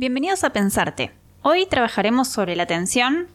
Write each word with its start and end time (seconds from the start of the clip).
Bienvenidos 0.00 0.44
a 0.44 0.50
Pensarte. 0.50 1.10
Hoy 1.42 1.66
trabajaremos 1.66 2.28
sobre 2.28 2.54
la 2.54 2.62
atención 2.62 3.26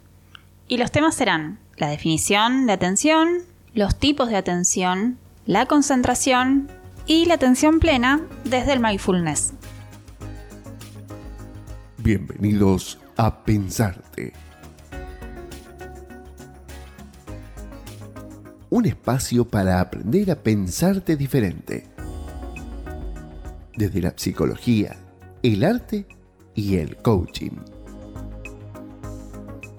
y 0.65 0.77
los 0.77 0.93
temas 0.93 1.13
serán 1.13 1.59
la 1.75 1.89
definición 1.89 2.67
de 2.67 2.71
atención, 2.71 3.39
los 3.73 3.99
tipos 3.99 4.29
de 4.29 4.37
atención, 4.37 5.17
la 5.45 5.65
concentración 5.65 6.69
y 7.05 7.25
la 7.25 7.33
atención 7.33 7.81
plena 7.81 8.21
desde 8.45 8.71
el 8.71 8.79
mindfulness. 8.79 9.51
Bienvenidos 11.97 12.97
a 13.17 13.43
Pensarte. 13.43 14.31
Un 18.69 18.85
espacio 18.85 19.43
para 19.43 19.81
aprender 19.81 20.31
a 20.31 20.35
pensarte 20.41 21.17
diferente. 21.17 21.87
Desde 23.75 23.99
la 24.01 24.13
psicología, 24.15 24.95
el 25.41 25.65
arte 25.65 26.07
y 26.07 26.22
el 26.55 26.95
coaching. 26.97 27.57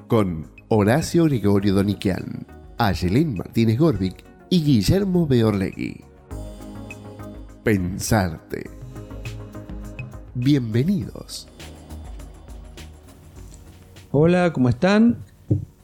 Con 0.09 0.47
Horacio 0.69 1.25
Gregorio 1.25 1.75
Doniquian, 1.75 2.47
Ayelén 2.79 3.35
Martínez 3.35 3.79
Gorbic 3.79 4.25
y 4.51 4.63
Guillermo 4.63 5.27
Beorlegui. 5.27 6.01
Pensarte. 7.63 8.69
Bienvenidos. 10.35 11.49
Hola, 14.11 14.53
¿cómo 14.53 14.69
están? 14.69 15.19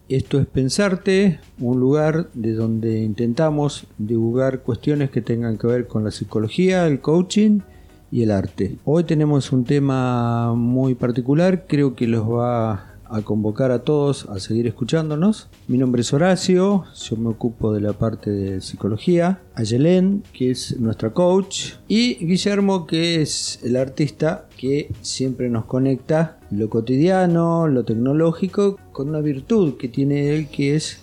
Esto 0.09 0.41
es 0.41 0.47
Pensarte, 0.47 1.39
un 1.61 1.79
lugar 1.79 2.31
de 2.35 2.55
donde 2.55 3.01
intentamos 3.01 3.87
divulgar 3.97 4.63
cuestiones 4.63 5.11
que 5.11 5.23
tengan 5.23 5.57
que 5.57 5.69
ver 5.69 5.87
con 5.87 6.03
la 6.03 6.11
psicología, 6.11 6.87
el 6.89 7.01
coaching 7.01 7.61
y 8.11 8.23
el 8.23 8.31
arte. 8.31 8.77
Hoy 8.85 9.05
tenemos 9.05 9.53
un 9.53 9.65
tema 9.65 10.55
muy 10.55 10.95
particular, 10.95 11.67
creo 11.67 11.95
que 11.95 12.07
los 12.07 12.29
va 12.29 12.91
a 13.11 13.23
convocar 13.23 13.73
a 13.73 13.81
todos 13.81 14.29
a 14.29 14.39
seguir 14.39 14.67
escuchándonos. 14.69 15.49
Mi 15.67 15.79
nombre 15.79 16.03
es 16.03 16.13
Horacio, 16.13 16.85
yo 16.95 17.17
me 17.17 17.29
ocupo 17.29 17.73
de 17.73 17.81
la 17.81 17.93
parte 17.93 18.31
de 18.31 18.61
psicología. 18.61 19.41
Ayelén, 19.55 20.23
que 20.33 20.53
es 20.53 20.79
nuestra 20.79 21.11
coach. 21.11 21.73
Y 21.89 22.25
Guillermo, 22.25 22.87
que 22.87 23.21
es 23.21 23.59
el 23.65 23.77
artista 23.77 24.47
que 24.57 24.93
siempre 25.03 25.51
nos 25.51 25.65
conecta 25.65 26.39
lo 26.51 26.71
cotidiano, 26.71 27.67
lo 27.67 27.85
tecnológico, 27.85 28.79
con 28.93 29.09
una 29.09 29.21
virtud 29.21 29.77
que 29.77 29.89
tiene 29.89 30.35
él 30.35 30.49
que 30.49 30.77
es 30.77 31.01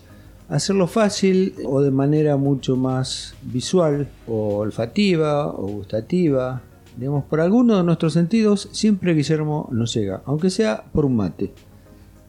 hacerlo 0.50 0.88
fácil 0.88 1.55
o 1.66 1.81
de 1.81 1.91
manera 1.91 2.38
mucho 2.38 2.78
más 2.78 3.35
visual 3.41 4.08
o 4.28 4.59
olfativa 4.59 5.47
o 5.47 5.67
gustativa. 5.67 6.61
Digamos, 6.98 7.23
por 7.26 7.40
alguno 7.40 7.78
de 7.78 7.84
nuestros 7.84 8.14
sentidos 8.14 8.67
siempre 8.73 9.14
Guillermo 9.14 9.70
nos 9.72 9.94
llega, 9.94 10.22
aunque 10.26 10.50
sea 10.50 10.84
por 10.92 11.06
un 11.06 11.16
mate 11.16 11.53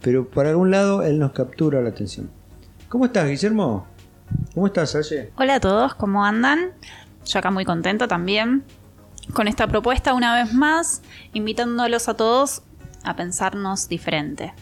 pero 0.00 0.28
por 0.28 0.46
algún 0.46 0.70
lado 0.70 1.02
él 1.02 1.18
nos 1.18 1.32
captura 1.32 1.80
la 1.80 1.90
atención. 1.90 2.30
¿Cómo 2.88 3.06
estás, 3.06 3.28
Guillermo? 3.28 3.86
¿Cómo 4.54 4.66
estás, 4.66 4.94
Aye? 4.94 5.30
Hola 5.36 5.56
a 5.56 5.60
todos, 5.60 5.94
¿cómo 5.94 6.24
andan? 6.24 6.70
Yo 7.26 7.38
acá 7.38 7.50
muy 7.50 7.64
contenta 7.64 8.08
también 8.08 8.64
con 9.32 9.48
esta 9.48 9.66
propuesta 9.66 10.14
una 10.14 10.34
vez 10.34 10.54
más, 10.54 11.02
invitándolos 11.32 12.08
a 12.08 12.14
todos 12.14 12.62
a 13.04 13.16
pensarnos 13.16 13.88
diferente. 13.88 14.54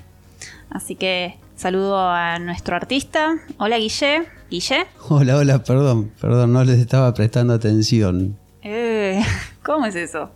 Así 0.70 0.96
que 0.96 1.38
saludo 1.54 2.00
a 2.00 2.38
nuestro 2.38 2.74
artista. 2.74 3.36
Hola 3.58 3.78
Guille. 3.78 4.26
Guille. 4.50 4.86
Hola, 5.08 5.36
hola, 5.36 5.62
perdón, 5.62 6.12
perdón, 6.20 6.52
no 6.52 6.64
les 6.64 6.78
estaba 6.78 7.12
prestando 7.14 7.54
atención. 7.54 8.36
Eh, 8.68 9.22
¿Cómo 9.64 9.86
es 9.86 9.94
eso? 9.94 10.28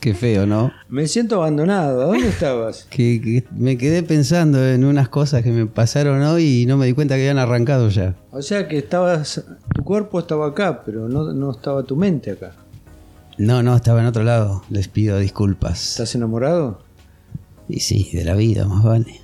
Qué 0.00 0.14
feo, 0.14 0.46
¿no? 0.46 0.72
Me 0.88 1.06
siento 1.06 1.36
abandonado. 1.36 2.08
¿Dónde 2.08 2.28
estabas? 2.28 2.86
Que, 2.90 3.44
me 3.52 3.78
quedé 3.78 4.02
pensando 4.02 4.66
en 4.66 4.84
unas 4.84 5.08
cosas 5.08 5.44
que 5.44 5.52
me 5.52 5.66
pasaron 5.66 6.22
hoy 6.22 6.62
y 6.62 6.66
no 6.66 6.76
me 6.76 6.86
di 6.86 6.92
cuenta 6.92 7.14
que 7.14 7.22
habían 7.22 7.38
arrancado 7.38 7.88
ya. 7.88 8.16
O 8.32 8.42
sea 8.42 8.66
que 8.66 8.78
estabas, 8.78 9.44
tu 9.74 9.84
cuerpo 9.84 10.18
estaba 10.18 10.48
acá, 10.48 10.82
pero 10.84 11.08
no, 11.08 11.32
no 11.32 11.52
estaba 11.52 11.84
tu 11.84 11.94
mente 11.94 12.32
acá. 12.32 12.52
No, 13.38 13.62
no, 13.62 13.76
estaba 13.76 14.00
en 14.00 14.06
otro 14.06 14.24
lado. 14.24 14.64
Les 14.68 14.88
pido 14.88 15.18
disculpas. 15.18 15.90
¿Estás 15.90 16.14
enamorado? 16.16 16.80
Y 17.68 17.80
sí, 17.80 18.10
de 18.12 18.24
la 18.24 18.34
vida, 18.34 18.66
más 18.66 18.82
vale. 18.82 19.20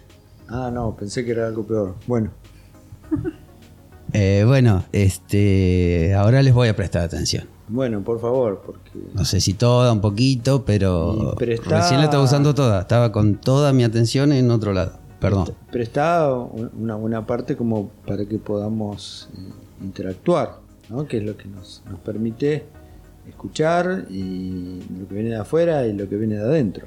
Ah, 0.49 0.71
no, 0.73 0.95
pensé 0.95 1.25
que 1.25 1.33
era 1.33 1.49
algo 1.49 1.67
peor. 1.67 1.97
Bueno. 2.07 2.31
Eh, 4.15 4.45
bueno, 4.47 4.85
este, 4.93 6.13
ahora 6.13 6.43
les 6.43 6.53
voy 6.53 6.69
a 6.69 6.77
prestar 6.77 7.01
atención. 7.01 7.49
Bueno, 7.73 8.03
por 8.03 8.21
favor, 8.21 8.63
porque... 8.67 8.91
No 9.15 9.25
sé 9.25 9.41
si 9.41 9.55
toda, 9.55 9.91
un 9.93 10.03
poquito, 10.03 10.63
pero 10.67 11.35
recién 11.39 12.01
la 12.01 12.05
estaba 12.05 12.23
usando 12.23 12.55
toda. 12.55 12.83
Estaba 12.83 13.11
con 13.13 13.37
toda 13.37 13.73
mi 13.73 13.83
atención 13.83 14.31
en 14.33 14.51
otro 14.51 14.75
lado. 14.75 14.99
Perdón. 15.19 15.55
Presta 15.71 16.31
una 16.33 16.97
buena 16.97 17.27
parte 17.27 17.57
como 17.57 17.89
para 18.07 18.27
que 18.27 18.37
podamos 18.37 19.31
eh, 19.33 19.85
interactuar, 19.85 20.59
¿no? 20.91 21.07
que 21.07 21.17
es 21.17 21.23
lo 21.23 21.35
que 21.39 21.49
nos, 21.49 21.83
nos 21.89 21.99
permite 22.01 22.67
escuchar 23.27 24.05
y 24.11 24.83
lo 24.99 25.09
que 25.09 25.15
viene 25.15 25.31
de 25.31 25.37
afuera 25.37 25.87
y 25.87 25.95
lo 25.95 26.07
que 26.11 26.17
viene 26.17 26.35
de 26.35 26.43
adentro. 26.43 26.87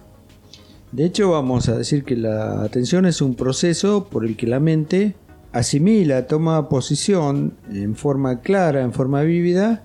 De 0.92 1.04
hecho, 1.04 1.32
vamos 1.32 1.68
a 1.68 1.76
decir 1.76 2.04
que 2.04 2.16
la 2.16 2.62
atención 2.62 3.08
es 3.08 3.24
un 3.24 3.34
proceso 3.34 4.04
por 4.04 4.24
el 4.24 4.38
que 4.38 4.46
la 4.46 4.60
mente 4.60 5.16
asimila, 5.52 6.28
toma 6.28 6.70
posición 6.70 7.54
en 7.72 7.96
forma 7.96 8.42
clara, 8.42 8.84
en 8.84 8.94
forma 8.94 9.24
vívida, 9.24 9.82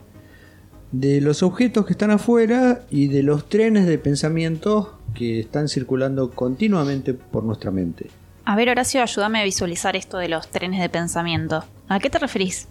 de 0.92 1.20
los 1.20 1.42
objetos 1.42 1.86
que 1.86 1.92
están 1.92 2.10
afuera 2.10 2.82
y 2.90 3.08
de 3.08 3.22
los 3.22 3.48
trenes 3.48 3.86
de 3.86 3.98
pensamiento 3.98 4.98
que 5.14 5.40
están 5.40 5.68
circulando 5.68 6.30
continuamente 6.30 7.14
por 7.14 7.44
nuestra 7.44 7.70
mente. 7.70 8.08
A 8.44 8.56
ver, 8.56 8.68
Horacio, 8.68 9.02
ayúdame 9.02 9.40
a 9.40 9.44
visualizar 9.44 9.96
esto 9.96 10.18
de 10.18 10.28
los 10.28 10.48
trenes 10.48 10.80
de 10.80 10.88
pensamiento. 10.88 11.64
¿A 11.88 12.00
qué 12.00 12.10
te 12.10 12.18
referís? 12.18 12.68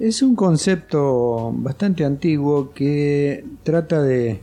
Es 0.00 0.22
un 0.22 0.34
concepto 0.34 1.52
bastante 1.54 2.04
antiguo 2.04 2.72
que 2.72 3.44
trata 3.62 4.02
de 4.02 4.40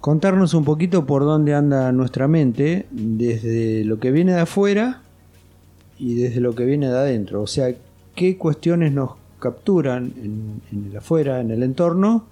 contarnos 0.00 0.54
un 0.54 0.64
poquito 0.64 1.04
por 1.04 1.24
dónde 1.24 1.54
anda 1.54 1.92
nuestra 1.92 2.28
mente, 2.28 2.86
desde 2.90 3.84
lo 3.84 3.98
que 3.98 4.10
viene 4.10 4.32
de 4.32 4.40
afuera 4.40 5.02
y 5.98 6.14
desde 6.14 6.40
lo 6.40 6.54
que 6.54 6.64
viene 6.64 6.88
de 6.88 6.96
adentro. 6.96 7.42
O 7.42 7.46
sea, 7.46 7.74
qué 8.14 8.38
cuestiones 8.38 8.92
nos 8.92 9.16
capturan 9.38 10.12
en, 10.16 10.88
el 10.90 10.96
afuera, 10.96 11.40
en 11.40 11.50
el 11.50 11.62
entorno. 11.62 12.26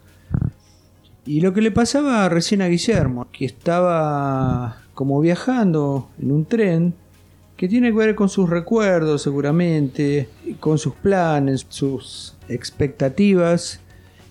Y 1.24 1.40
lo 1.40 1.52
que 1.52 1.60
le 1.60 1.70
pasaba 1.70 2.28
recién 2.28 2.62
a 2.62 2.68
Guillermo, 2.68 3.26
que 3.32 3.44
estaba 3.44 4.76
como 4.94 5.20
viajando 5.20 6.08
en 6.20 6.30
un 6.30 6.44
tren, 6.44 6.94
que 7.56 7.68
tiene 7.68 7.88
que 7.90 7.96
ver 7.96 8.14
con 8.14 8.28
sus 8.28 8.48
recuerdos 8.48 9.22
seguramente, 9.22 10.28
con 10.60 10.78
sus 10.78 10.94
planes, 10.94 11.66
sus 11.68 12.36
expectativas, 12.48 13.80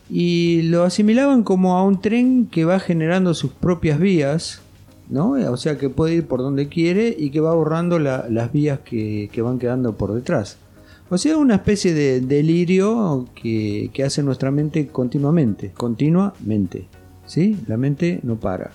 y 0.10 0.62
lo 0.64 0.84
asimilaban 0.84 1.44
como 1.44 1.76
a 1.76 1.84
un 1.84 2.00
tren 2.00 2.46
que 2.46 2.66
va 2.66 2.80
generando 2.80 3.34
sus 3.34 3.52
propias 3.52 4.00
vías, 4.00 4.62
¿no? 5.10 5.32
O 5.32 5.58
sea 5.58 5.78
que 5.78 5.90
puede 5.90 6.16
ir 6.16 6.28
por 6.28 6.40
donde 6.42 6.70
quiere 6.70 7.16
y 7.18 7.32
que 7.32 7.40
va 7.40 7.56
borrando 7.56 8.00
las 8.00 8.52
vías 8.52 8.80
que 8.86 9.42
van 9.42 9.60
quedando 9.60 9.94
por 9.94 10.14
detrás. 10.14 10.60
O 11.08 11.20
sea, 11.20 11.38
una 11.38 11.56
especie 11.56 11.94
de 11.94 12.20
delirio 12.20 13.28
que, 13.36 13.92
hace 14.04 14.24
nuestra 14.24 14.50
mente 14.50 14.88
continuamente, 14.88 15.72
continuamente. 15.72 16.88
¿sí? 17.28 17.60
La 17.68 17.78
mente 17.78 18.20
no 18.24 18.38
para. 18.38 18.72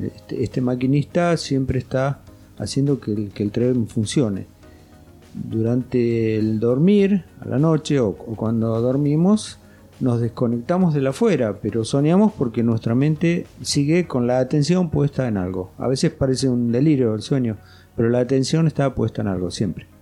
Este, 0.00 0.42
este 0.42 0.60
maquinista 0.62 1.36
siempre 1.36 1.78
está 1.78 2.20
haciendo 2.56 3.00
que 3.00 3.12
el, 3.12 3.30
que 3.30 3.42
el, 3.42 3.50
tren 3.50 3.86
funcione. 3.86 4.46
Durante 5.34 6.36
el 6.36 6.58
dormir, 6.58 7.24
a 7.38 7.46
la 7.46 7.58
noche 7.58 8.00
o, 8.00 8.08
o 8.08 8.34
cuando 8.34 8.80
dormimos, 8.80 9.58
nos 10.00 10.22
desconectamos 10.22 10.94
de 10.94 11.02
la 11.02 11.10
afuera, 11.10 11.58
pero 11.60 11.84
soñamos 11.84 12.32
porque 12.32 12.62
nuestra 12.62 12.94
mente 12.94 13.46
sigue 13.60 14.06
con 14.06 14.26
la 14.26 14.38
atención 14.38 14.88
puesta 14.88 15.28
en 15.28 15.36
algo. 15.36 15.72
A 15.76 15.86
veces 15.86 16.12
parece 16.12 16.48
un 16.48 16.72
delirio 16.72 17.14
el 17.14 17.20
sueño, 17.20 17.58
pero 17.94 18.08
la 18.08 18.20
atención 18.20 18.66
está 18.66 18.94
puesta 18.94 19.20
en 19.20 19.28
algo 19.28 19.50
siempre. 19.50 19.97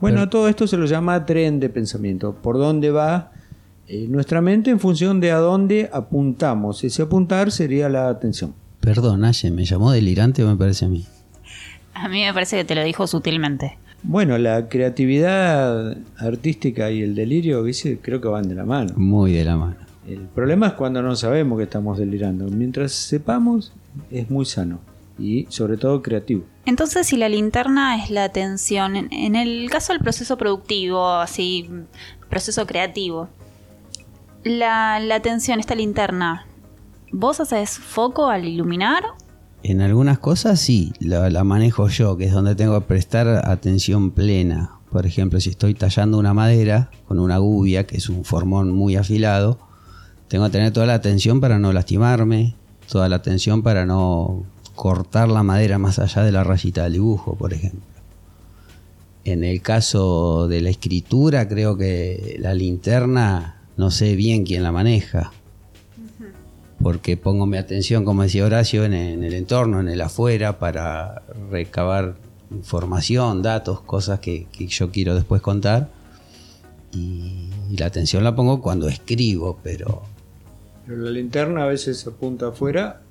Bueno, 0.00 0.28
todo 0.28 0.48
esto 0.48 0.66
se 0.66 0.76
lo 0.76 0.86
llama 0.86 1.26
tren 1.26 1.58
de 1.58 1.68
pensamiento. 1.68 2.32
¿Por 2.32 2.56
dónde 2.56 2.90
va 2.90 3.32
eh, 3.88 4.06
nuestra 4.08 4.40
mente 4.40 4.70
en 4.70 4.78
función 4.78 5.18
de 5.18 5.32
a 5.32 5.38
dónde 5.38 5.90
apuntamos? 5.92 6.84
Ese 6.84 7.02
apuntar 7.02 7.50
sería 7.50 7.88
la 7.88 8.08
atención. 8.08 8.54
Perdón, 8.80 9.24
Aye, 9.24 9.50
¿me 9.50 9.64
llamó 9.64 9.90
delirante 9.90 10.44
o 10.44 10.48
me 10.48 10.56
parece 10.56 10.84
a 10.84 10.88
mí? 10.88 11.04
A 11.94 12.08
mí 12.08 12.22
me 12.22 12.32
parece 12.32 12.58
que 12.58 12.64
te 12.64 12.76
lo 12.76 12.84
dijo 12.84 13.08
sutilmente. 13.08 13.76
Bueno, 14.04 14.38
la 14.38 14.68
creatividad 14.68 15.96
artística 16.16 16.92
y 16.92 17.02
el 17.02 17.16
delirio, 17.16 17.64
creo 18.00 18.20
que 18.20 18.28
van 18.28 18.48
de 18.48 18.54
la 18.54 18.64
mano. 18.64 18.92
Muy 18.96 19.32
de 19.32 19.44
la 19.44 19.56
mano. 19.56 19.76
El 20.06 20.20
problema 20.20 20.68
es 20.68 20.72
cuando 20.74 21.02
no 21.02 21.16
sabemos 21.16 21.58
que 21.58 21.64
estamos 21.64 21.98
delirando. 21.98 22.46
Mientras 22.46 22.92
sepamos, 22.92 23.72
es 24.12 24.30
muy 24.30 24.44
sano 24.44 24.78
y 25.18 25.46
sobre 25.48 25.76
todo 25.76 26.02
creativo. 26.02 26.44
Entonces, 26.64 27.06
si 27.06 27.16
la 27.16 27.28
linterna 27.28 28.02
es 28.02 28.10
la 28.10 28.24
atención, 28.24 28.96
en 28.96 29.36
el 29.36 29.68
caso 29.70 29.92
del 29.92 30.00
proceso 30.00 30.36
productivo, 30.36 31.08
así, 31.08 31.68
proceso 32.28 32.66
creativo, 32.66 33.28
la, 34.44 35.00
la 35.00 35.16
atención, 35.16 35.60
esta 35.60 35.74
linterna, 35.74 36.46
¿vos 37.12 37.40
haces 37.40 37.78
foco 37.78 38.28
al 38.28 38.46
iluminar 38.46 39.02
En 39.62 39.80
algunas 39.80 40.18
cosas 40.18 40.60
sí, 40.60 40.92
la, 41.00 41.44
manejo 41.44 41.88
yo, 41.88 42.16
que 42.16 42.26
es 42.26 42.32
donde 42.32 42.54
tengo 42.54 42.78
que 42.80 42.86
prestar 42.86 43.26
atención 43.48 44.10
plena. 44.10 44.72
Por 44.90 45.06
ejemplo, 45.06 45.40
si 45.40 45.50
estoy 45.50 45.74
tallando 45.74 46.18
una 46.18 46.32
madera 46.32 46.90
con 47.06 47.18
una 47.18 47.38
gubia, 47.38 47.86
que 47.86 47.96
es 47.96 48.08
un 48.08 48.24
formón 48.24 48.72
muy 48.72 48.96
afilado, 48.96 49.58
tengo 50.28 50.44
que 50.46 50.52
tener 50.52 50.72
toda 50.72 50.86
la 50.86 50.94
atención 50.94 51.40
para 51.40 51.58
no 51.58 51.72
lastimarme, 51.72 52.54
toda 52.90 53.08
la 53.08 53.16
atención 53.16 53.62
para 53.62 53.84
no 53.84 54.44
cortar 54.78 55.28
la 55.28 55.42
madera 55.42 55.76
más 55.78 55.98
allá 55.98 56.22
de 56.22 56.30
la 56.30 56.44
rayita 56.44 56.84
del 56.84 56.92
dibujo, 56.92 57.34
por 57.34 57.52
ejemplo. 57.52 57.82
En 59.24 59.42
el 59.42 59.60
caso 59.60 60.46
de 60.46 60.60
la 60.60 60.70
escritura, 60.70 61.48
creo 61.48 61.76
que 61.76 62.36
la 62.38 62.54
linterna 62.54 63.62
no 63.76 63.90
sé 63.90 64.14
bien 64.14 64.44
quién 64.44 64.62
la 64.62 64.70
maneja 64.70 65.32
porque 66.82 67.16
pongo 67.16 67.46
mi 67.46 67.56
atención, 67.56 68.04
como 68.04 68.22
decía 68.22 68.44
Horacio, 68.44 68.84
en, 68.84 68.94
el 68.94 69.34
entorno, 69.34 69.80
en 69.80 69.88
el 69.88 70.00
afuera, 70.00 70.58
para 70.58 71.22
recabar 71.50 72.14
información, 72.50 73.42
datos, 73.42 73.80
cosas 73.80 74.20
que, 74.20 74.46
yo 74.56 74.90
quiero 74.90 75.14
después 75.14 75.42
contar. 75.42 75.88
Y, 76.92 77.50
la 77.76 77.86
atención 77.86 78.24
la 78.24 78.34
pongo 78.34 78.62
cuando 78.62 78.88
escribo, 78.88 79.58
pero... 79.62 80.02
Pero 80.86 81.02
la 81.02 81.10
linterna 81.10 81.64
a 81.64 81.66
veces 81.66 82.06
apunta 82.06 82.48
afuera 82.48 83.02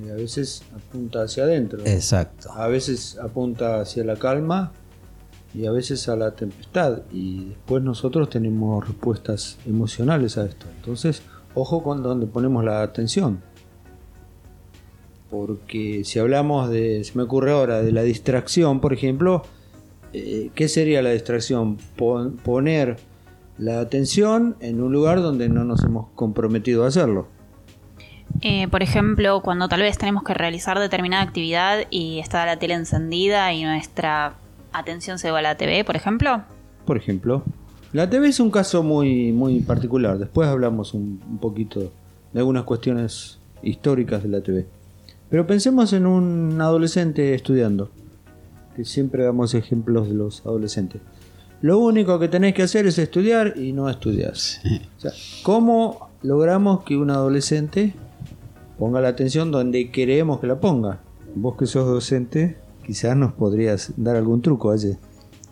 y 0.00 0.10
a 0.10 0.14
veces 0.14 0.62
apunta 0.74 1.22
hacia 1.22 1.44
adentro. 1.44 1.80
Exacto. 1.84 2.50
A 2.52 2.68
veces 2.68 3.18
apunta 3.18 3.80
hacia 3.80 4.04
la 4.04 4.16
calma 4.16 4.72
y 5.54 5.66
a 5.66 5.72
veces 5.72 6.08
a 6.08 6.16
la 6.16 6.32
tempestad. 6.32 7.02
Y 7.12 7.46
después 7.46 7.82
nosotros 7.82 8.30
tenemos 8.30 8.86
respuestas 8.86 9.58
emocionales 9.66 10.38
a 10.38 10.46
esto. 10.46 10.66
Entonces, 10.76 11.22
ojo 11.54 11.82
con 11.82 12.02
donde 12.02 12.26
ponemos 12.26 12.64
la 12.64 12.82
atención. 12.82 13.40
Porque 15.30 16.02
si 16.04 16.18
hablamos 16.18 16.70
de, 16.70 17.04
se 17.04 17.16
me 17.16 17.24
ocurre 17.24 17.52
ahora, 17.52 17.82
de 17.82 17.92
la 17.92 18.02
distracción, 18.02 18.80
por 18.80 18.92
ejemplo, 18.92 19.42
eh, 20.12 20.50
¿qué 20.54 20.68
sería 20.68 21.00
la 21.02 21.10
distracción? 21.10 21.78
poner 22.44 22.98
la 23.58 23.80
atención 23.80 24.56
en 24.60 24.82
un 24.82 24.92
lugar 24.92 25.22
donde 25.22 25.48
no 25.48 25.64
nos 25.64 25.82
hemos 25.84 26.08
comprometido 26.14 26.84
a 26.84 26.88
hacerlo. 26.88 27.28
Eh, 28.40 28.66
por 28.68 28.82
ejemplo, 28.82 29.40
cuando 29.40 29.68
tal 29.68 29.82
vez 29.82 29.98
tenemos 29.98 30.24
que 30.24 30.34
realizar 30.34 30.78
determinada 30.78 31.22
actividad 31.22 31.84
y 31.90 32.18
está 32.18 32.44
la 32.44 32.58
tele 32.58 32.74
encendida 32.74 33.52
y 33.52 33.62
nuestra 33.62 34.34
atención 34.72 35.18
se 35.18 35.30
va 35.30 35.38
a 35.38 35.42
la 35.42 35.56
TV, 35.56 35.84
por 35.84 35.96
ejemplo. 35.96 36.42
Por 36.84 36.96
ejemplo. 36.96 37.44
La 37.92 38.08
TV 38.08 38.28
es 38.28 38.40
un 38.40 38.50
caso 38.50 38.82
muy, 38.82 39.32
muy 39.32 39.60
particular. 39.60 40.18
Después 40.18 40.48
hablamos 40.48 40.94
un, 40.94 41.18
poquito 41.40 41.92
de 42.32 42.38
algunas 42.40 42.64
cuestiones 42.64 43.38
históricas 43.62 44.22
de 44.22 44.28
la 44.30 44.40
TV. 44.40 44.66
Pero 45.28 45.46
pensemos 45.46 45.92
en 45.92 46.06
un 46.06 46.60
adolescente 46.60 47.34
estudiando. 47.34 47.90
Que 48.74 48.84
siempre 48.86 49.24
damos 49.24 49.54
ejemplos 49.54 50.08
de 50.08 50.14
los 50.14 50.40
adolescentes. 50.46 51.02
Lo 51.60 51.78
único 51.78 52.18
que 52.18 52.28
tenéis 52.28 52.54
que 52.54 52.62
hacer 52.62 52.86
es 52.86 52.98
estudiar 52.98 53.54
y 53.56 53.72
no 53.72 53.88
estudiar. 53.88 54.32
¿cómo 55.42 56.08
logramos 56.22 56.82
que 56.84 56.96
un 56.96 57.10
adolescente 57.10 57.94
ponga 58.78 59.00
la 59.00 59.08
atención 59.08 59.50
donde 59.50 59.90
queremos 59.90 60.40
que 60.40 60.46
la 60.46 60.60
ponga? 60.60 61.00
Vos 61.34 61.56
que 61.56 61.66
sos 61.66 61.86
docente, 61.86 62.58
quizás 62.86 63.16
nos 63.16 63.32
podrías 63.32 63.92
dar 63.96 64.16
algún 64.16 64.42
truco 64.42 64.70
allí. 64.70 64.96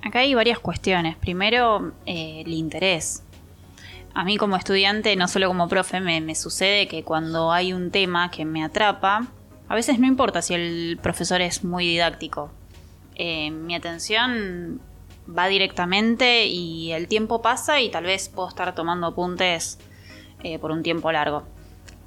Acá 0.02 0.20
hay 0.20 0.34
varias 0.34 0.58
cuestiones. 0.58 1.16
Primero, 1.16 1.92
eh, 2.06 2.42
el 2.44 2.52
interés. 2.52 3.22
A 4.14 4.24
mí 4.24 4.36
como 4.36 4.56
estudiante, 4.56 5.14
no 5.16 5.28
solo 5.28 5.48
como 5.48 5.68
profe, 5.68 6.00
me, 6.00 6.34
sucede 6.34 6.88
que 6.88 7.04
cuando 7.04 7.52
hay 7.52 7.72
un 7.72 7.90
tema 7.90 8.30
que 8.30 8.44
me 8.44 8.64
atrapa, 8.64 9.28
a 9.68 9.74
veces 9.74 9.98
no 9.98 10.06
importa 10.06 10.42
si 10.42 10.54
el 10.54 10.98
profesor 11.00 11.40
es 11.40 11.64
muy 11.64 11.86
didáctico. 11.86 12.50
Eh, 13.14 13.50
mi 13.50 13.74
atención 13.74 14.80
va 15.28 15.46
directamente 15.46 16.46
y 16.46 16.92
el 16.92 17.06
tiempo 17.06 17.40
pasa 17.40 17.80
y 17.80 17.90
tal 17.90 18.04
vez 18.04 18.28
puedo 18.28 18.48
estar 18.48 18.74
tomando 18.74 19.06
apuntes 19.06 19.78
eh, 20.42 20.58
por 20.58 20.72
un 20.72 20.82
tiempo 20.82 21.12
largo. 21.12 21.44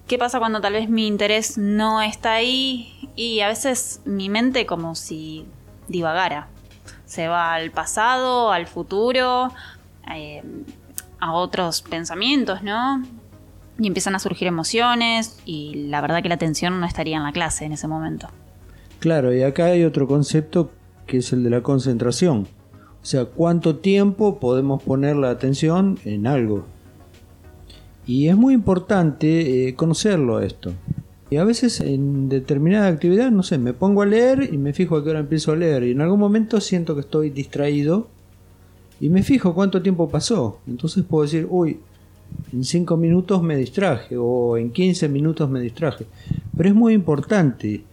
¿Qué 0.08 0.18
pasa 0.18 0.40
cuando 0.40 0.62
tal 0.62 0.74
vez 0.74 0.90
mi 0.90 1.08
interés 1.08 1.58
no 1.58 2.02
está 2.02 2.34
ahí 2.34 3.10
y 3.16 3.40
a 3.40 3.48
veces 3.48 4.02
mi 4.06 4.30
mente 4.30 4.66
como 4.66 4.96
si 4.96 5.46
divagara? 5.88 6.50
se 7.14 7.28
va 7.28 7.54
al 7.54 7.70
pasado, 7.70 8.52
al 8.52 8.66
futuro, 8.66 9.52
eh, 10.16 10.42
a 11.20 11.34
otros 11.34 11.84
pensamientos, 11.84 12.64
¿no? 12.64 13.04
Y 13.78 13.86
empiezan 13.86 14.16
a 14.16 14.20
surgir 14.20 14.48
emociones 14.48 15.40
y 15.46 15.88
la 15.90 16.02
verdad 16.02 16.24
que 16.24 16.30
la 16.30 16.36
atención 16.36 16.80
no 16.80 16.88
estaría 16.88 17.18
en 17.18 17.24
la 17.24 17.32
clase 17.32 17.66
en 17.66 17.74
ese 17.74 17.88
momento. 17.88 18.30
Claro, 19.00 19.32
y 19.32 19.44
acá 19.44 19.66
hay 19.66 19.84
otro 19.84 20.08
concepto 20.08 20.72
que 21.06 21.18
es 21.18 21.32
el 21.34 21.44
de 21.44 21.52
la 21.52 21.62
concentración. 21.62 22.48
O 23.02 23.06
sea, 23.06 23.26
cuánto 23.26 23.76
tiempo 23.76 24.40
podemos 24.40 24.82
poner 24.82 25.16
la 25.16 25.30
atención 25.30 26.00
en 26.06 26.26
algo. 26.26 26.66
Y 28.06 28.28
es 28.28 28.36
muy 28.36 28.54
importante 28.54 29.68
eh, 29.68 29.76
conocerlo 29.76 30.42
esto. 30.42 30.74
Y 31.30 31.38
a 31.38 31.44
veces 31.44 31.80
en 31.80 32.30
determinada 32.30 32.88
actividad, 32.88 33.32
no 33.32 33.44
sé, 33.44 33.58
me 33.58 33.74
pongo 33.74 34.02
a 34.02 34.06
leer 34.06 34.50
y 34.52 34.58
me 34.58 34.74
fijo 34.74 34.98
a 34.98 35.04
qué 35.04 35.10
hora 35.10 35.20
empiezo 35.20 35.52
a 35.52 35.56
leer. 35.56 35.84
Y 35.84 35.92
en 35.92 36.02
algún 36.02 36.20
momento 36.20 36.62
siento 36.62 36.96
que 36.96 37.02
estoy 37.02 37.30
distraído 37.30 38.08
y 39.00 39.10
me 39.10 39.24
fijo 39.24 39.56
cuánto 39.56 39.82
tiempo 39.82 40.10
pasó. 40.10 40.60
Entonces 40.68 41.04
puedo 41.04 41.24
decir, 41.24 41.48
uy, 41.50 41.80
en 42.52 42.64
5 42.64 42.98
minutos 42.98 43.42
me 43.42 43.58
distraje 43.58 44.16
o 44.18 44.58
en 44.58 44.72
15 44.72 45.10
minutos 45.10 45.50
me 45.50 45.60
distraje. 45.60 46.06
Pero 46.56 46.70
es 46.70 46.76
muy 46.76 46.94
importante 46.94 47.84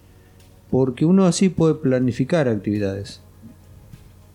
porque 0.71 1.05
uno 1.05 1.25
así 1.27 1.49
puede 1.49 1.75
planificar 1.75 2.49
actividades. 2.49 3.21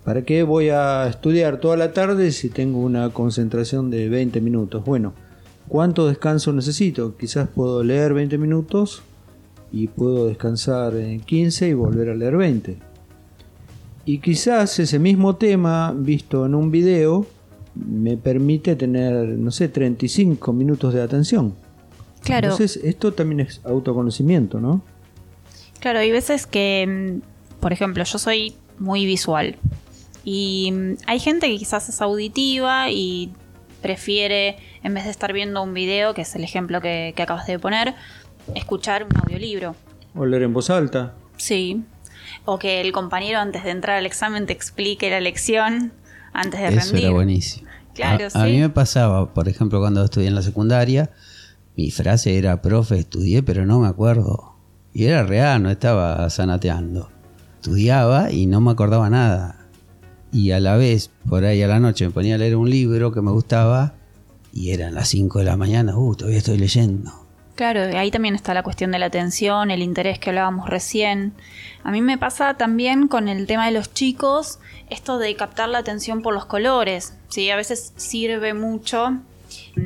¿Para 0.04 0.24
qué 0.24 0.44
voy 0.44 0.69
a 0.69 1.07
estudiar 1.07 1.60
toda 1.60 1.77
la 1.77 1.92
tarde 1.92 2.31
si 2.31 2.50
tengo 2.50 2.80
una 2.80 3.10
concentración 3.10 3.89
de 3.89 4.10
20 4.10 4.42
minutos? 4.42 4.86
Bueno, 4.86 5.13
¿Cuánto 5.67 6.07
descanso 6.07 6.53
necesito? 6.53 7.17
Quizás 7.17 7.50
puedo 7.50 7.83
leer 7.83 8.13
20 8.13 8.38
minutos 8.38 9.01
y 9.71 9.88
puedo 9.88 10.27
descansar 10.27 10.95
en 10.95 11.19
15 11.19 11.69
y 11.69 11.73
volver 11.73 12.09
a 12.09 12.15
leer 12.15 12.38
20. 12.38 12.77
Y 14.06 14.19
quizás 14.19 14.77
ese 14.79 15.00
mismo 15.00 15.35
tema 15.35 15.94
visto 15.95 16.45
en 16.45 16.53
un 16.53 16.69
video 16.69 17.25
me 17.73 18.15
permite 18.15 18.75
tener, 18.75 19.27
no 19.27 19.51
sé, 19.51 19.67
35 19.67 20.53
minutos 20.53 20.94
de 20.94 21.01
atención. 21.01 21.56
Claro. 22.23 22.51
Entonces, 22.51 22.79
esto 22.83 23.13
también 23.13 23.41
es 23.41 23.62
autoconocimiento, 23.65 24.59
¿no? 24.59 24.81
Claro, 25.79 26.00
hay 26.00 26.12
veces 26.12 26.47
que, 26.47 27.22
mm, 27.22 27.60
por 27.60 27.74
ejemplo, 27.74 28.03
yo 28.03 28.17
soy 28.17 28.55
muy 28.79 29.05
visual. 29.05 29.57
Y 30.24 30.72
mm, 30.72 30.93
hay 31.07 31.19
gente 31.19 31.48
que 31.48 31.57
quizás 31.57 31.89
es 31.89 32.01
auditiva 32.01 32.89
y 32.91 33.31
prefiere, 33.86 34.58
en 34.82 34.96
vez 34.96 35.04
de 35.04 35.12
estar 35.12 35.32
viendo 35.32 35.62
un 35.62 35.75
video, 35.75 36.15
que 36.15 36.24
es 36.24 36.36
el 36.36 36.44
ejemplo 36.44 36.82
que, 36.82 37.13
acabas 37.15 37.46
de 37.46 37.60
poner, 37.60 37.94
escuchar 38.56 39.04
un 39.04 39.15
audiolibro. 39.15 39.75
O 40.15 40.25
leer 40.25 40.42
en 40.42 40.54
voz 40.54 40.72
alta. 40.72 41.13
Sí. 41.38 41.84
O 42.46 42.58
que 42.58 42.82
el 42.82 42.92
compañero 42.92 43.38
antes 43.38 43.63
de 43.63 43.70
entrar 43.70 43.98
al 43.98 44.08
examen 44.08 44.48
te 44.48 44.54
explique 44.54 45.08
la 45.12 45.20
lección 45.20 45.94
antes 46.34 46.62
de 46.62 46.68
Eso 46.70 46.80
rendir. 46.80 47.04
era 47.04 47.13
buenísimo. 47.13 47.70
Claro, 47.94 48.27
a, 48.34 48.42
a 48.42 48.46
mí 48.46 48.60
me 48.60 48.70
pasaba, 48.70 49.32
por 49.36 49.48
ejemplo, 49.48 49.80
cuando 49.80 50.04
estudié 50.04 50.30
en 50.30 50.36
la 50.36 50.42
secundaria, 50.42 51.12
mi 51.77 51.92
frase 51.92 52.39
era, 52.39 52.63
profe, 52.63 52.98
estudié, 52.98 53.44
pero 53.44 53.68
no 53.68 53.82
me 53.82 53.88
acuerdo. 53.88 54.56
Y 54.96 55.06
era 55.06 55.22
real, 55.22 55.62
no 55.62 55.70
estaba 55.70 56.27
sanateando. 56.32 57.12
Estudiaba 57.62 58.32
y 58.32 58.48
no 58.48 58.62
me 58.62 58.72
acordaba 58.72 59.12
nada 59.12 59.54
y 60.36 60.51
a 60.51 60.60
la 60.60 60.75
vez, 60.75 61.12
por 61.30 61.46
ahí 61.46 61.63
a 61.63 61.68
la 61.68 61.80
noche, 61.80 62.04
me 62.04 62.12
ponía 62.12 62.36
a 62.36 62.38
leer 62.38 62.58
un 62.58 62.70
libro 62.70 63.13
que 63.13 63.22
me 63.22 63.32
gustaba 63.32 63.94
y 64.51 64.72
eran 64.72 64.94
las 64.94 65.08
5 65.08 65.39
de 65.39 65.46
la 65.46 65.56
mañana, 65.56 65.98
uh, 65.98 66.13
todavía 66.13 66.39
estoy 66.39 66.58
leyendo. 66.58 67.10
Claro, 67.56 67.80
ahí 67.98 68.12
también 68.12 68.36
está 68.36 68.54
la 68.54 68.62
cuestión 68.62 68.92
de 68.92 69.00
la 69.00 69.06
atención, 69.06 69.72
el 69.72 69.82
interés 69.82 70.20
que 70.20 70.32
hablábamos 70.32 70.70
recién. 70.70 71.34
A 71.86 71.92
mí 71.92 72.01
me 72.01 72.18
pasa 72.18 72.56
también 72.56 73.08
con 73.08 73.30
el 73.30 73.48
tema 73.48 73.65
de 73.65 73.72
los 73.72 73.94
chicos, 73.94 74.60
esto 74.89 75.20
de 75.20 75.34
captar 75.38 75.70
la 75.70 75.77
atención 75.77 76.22
por 76.22 76.34
los 76.34 76.44
colores. 76.46 77.18
Sí, 77.30 77.50
a 77.50 77.56
veces 77.56 77.94
sirve 77.96 78.54
mucho, 78.54 79.22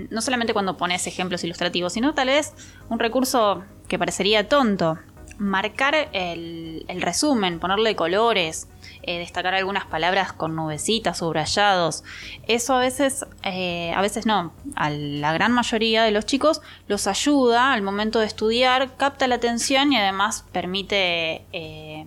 no 0.09 0.21
solamente 0.21 0.53
cuando 0.53 0.77
pones 0.77 1.05
ejemplos 1.05 1.43
ilustrativos, 1.43 1.93
sino 1.93 2.15
tal 2.15 2.29
vez 2.29 2.53
un 2.89 2.97
recurso 2.97 3.63
que 3.87 3.99
parecería 3.99 4.49
tonto. 4.49 4.97
Marcar 5.37 6.09
el, 6.11 6.85
el 6.87 7.01
resumen, 7.03 7.59
ponerle 7.59 7.95
colores, 7.95 8.67
eh, 9.09 9.17
destacar 9.17 9.55
algunas 9.55 9.87
palabras 9.87 10.33
con 10.33 10.55
nubecitas, 10.55 11.17
subrayados. 11.17 12.03
Eso 12.47 12.75
a 12.75 12.79
veces, 12.79 13.25
eh, 13.43 13.91
a 13.95 14.03
veces 14.03 14.27
no, 14.27 14.53
a 14.75 14.91
la 14.91 15.33
gran 15.33 15.51
mayoría 15.51 16.03
de 16.03 16.11
los 16.11 16.27
chicos 16.27 16.61
los 16.87 17.07
ayuda 17.07 17.73
al 17.73 17.81
momento 17.81 18.19
de 18.19 18.27
estudiar, 18.27 18.95
capta 18.97 19.27
la 19.27 19.33
atención 19.33 19.93
y 19.93 19.97
además 19.97 20.45
permite 20.51 21.41
eh, 21.53 22.05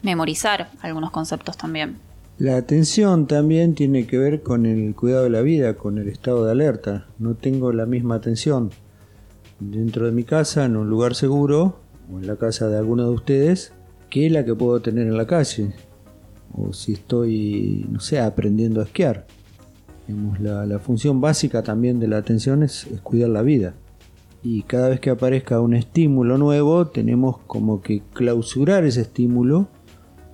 memorizar 0.00 0.70
algunos 0.80 1.10
conceptos 1.10 1.58
también. 1.58 1.98
La 2.38 2.56
atención 2.56 3.26
también 3.26 3.74
tiene 3.74 4.06
que 4.06 4.16
ver 4.16 4.42
con 4.42 4.64
el 4.64 4.94
cuidado 4.94 5.24
de 5.24 5.30
la 5.30 5.42
vida, 5.42 5.74
con 5.74 5.98
el 5.98 6.08
estado 6.08 6.46
de 6.46 6.52
alerta. 6.52 7.08
No 7.18 7.34
tengo 7.34 7.72
la 7.72 7.84
misma 7.84 8.14
atención 8.14 8.70
dentro 9.60 10.06
de 10.06 10.12
mi 10.12 10.24
casa, 10.24 10.64
en 10.64 10.78
un 10.78 10.88
lugar 10.88 11.14
seguro, 11.14 11.78
o 12.10 12.16
en 12.16 12.26
la 12.26 12.36
casa 12.36 12.68
de 12.68 12.78
alguno 12.78 13.02
de 13.02 13.10
ustedes 13.10 13.74
que 14.08 14.30
la 14.30 14.46
que 14.46 14.54
puedo 14.54 14.80
tener 14.80 15.06
en 15.06 15.18
la 15.18 15.26
calle. 15.26 15.74
O 16.56 16.72
si 16.72 16.94
estoy, 16.94 17.86
no 17.90 18.00
sé, 18.00 18.20
aprendiendo 18.20 18.80
a 18.80 18.84
esquiar. 18.84 19.26
Digamos, 20.06 20.40
la, 20.40 20.64
la 20.66 20.78
función 20.78 21.20
básica 21.20 21.62
también 21.62 22.00
de 22.00 22.08
la 22.08 22.18
atención 22.18 22.62
es, 22.62 22.86
es 22.86 23.00
cuidar 23.00 23.30
la 23.30 23.42
vida. 23.42 23.74
Y 24.42 24.62
cada 24.62 24.88
vez 24.88 25.00
que 25.00 25.10
aparezca 25.10 25.60
un 25.60 25.74
estímulo 25.74 26.38
nuevo, 26.38 26.86
tenemos 26.86 27.38
como 27.46 27.82
que 27.82 28.02
clausurar 28.12 28.84
ese 28.84 29.02
estímulo. 29.02 29.68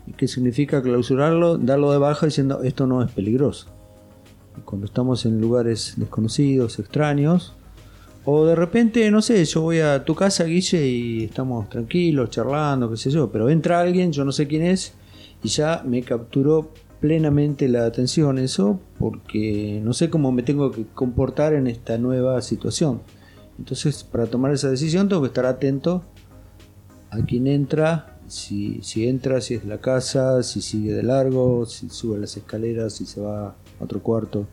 ¿Y 0.06 0.12
qué 0.12 0.28
significa 0.28 0.82
clausurarlo? 0.82 1.56
Darlo 1.58 1.92
de 1.92 1.98
baja 1.98 2.26
diciendo 2.26 2.62
esto 2.62 2.86
no 2.86 3.02
es 3.02 3.10
peligroso. 3.10 3.68
Y 4.58 4.60
cuando 4.62 4.86
estamos 4.86 5.24
en 5.24 5.40
lugares 5.40 5.94
desconocidos, 5.96 6.78
extraños, 6.78 7.54
o 8.24 8.44
de 8.44 8.54
repente, 8.54 9.10
no 9.10 9.20
sé, 9.20 9.44
yo 9.44 9.62
voy 9.62 9.80
a 9.80 10.04
tu 10.04 10.14
casa, 10.14 10.44
Guille, 10.44 10.86
y 10.86 11.24
estamos 11.24 11.68
tranquilos, 11.68 12.30
charlando, 12.30 12.88
qué 12.90 12.96
sé 12.96 13.10
yo, 13.10 13.32
pero 13.32 13.48
entra 13.48 13.80
alguien, 13.80 14.12
yo 14.12 14.24
no 14.24 14.30
sé 14.30 14.46
quién 14.46 14.62
es, 14.62 14.94
y 15.42 15.48
ya 15.48 15.82
me 15.84 16.02
capturó 16.02 16.70
plenamente 17.00 17.68
la 17.68 17.84
atención 17.84 18.38
eso, 18.38 18.80
porque 18.98 19.80
no 19.82 19.92
sé 19.92 20.08
cómo 20.08 20.30
me 20.30 20.44
tengo 20.44 20.70
que 20.70 20.86
comportar 20.86 21.52
en 21.52 21.66
esta 21.66 21.98
nueva 21.98 22.40
situación. 22.42 23.02
Entonces, 23.58 24.04
para 24.04 24.26
tomar 24.26 24.52
esa 24.52 24.70
decisión 24.70 25.08
tengo 25.08 25.22
que 25.22 25.28
estar 25.28 25.46
atento 25.46 26.04
a 27.10 27.18
quién 27.26 27.48
entra, 27.48 28.20
si, 28.28 28.80
si 28.82 29.08
entra, 29.08 29.40
si 29.40 29.54
es 29.54 29.64
la 29.64 29.78
casa, 29.78 30.42
si 30.42 30.62
sigue 30.62 30.92
de 30.92 31.02
largo, 31.02 31.66
si 31.66 31.90
sube 31.90 32.18
las 32.18 32.36
escaleras, 32.36 32.94
si 32.94 33.04
se 33.04 33.20
va 33.20 33.48
a 33.48 33.54
otro 33.80 34.00
cuarto. 34.00 34.46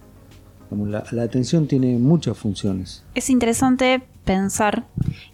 La, 0.72 1.04
la, 1.12 1.24
atención 1.24 1.68
tiene 1.68 1.98
muchas 1.98 2.38
funciones. 2.38 3.04
Es 3.16 3.30
interesante 3.30 4.04
pensar 4.26 4.86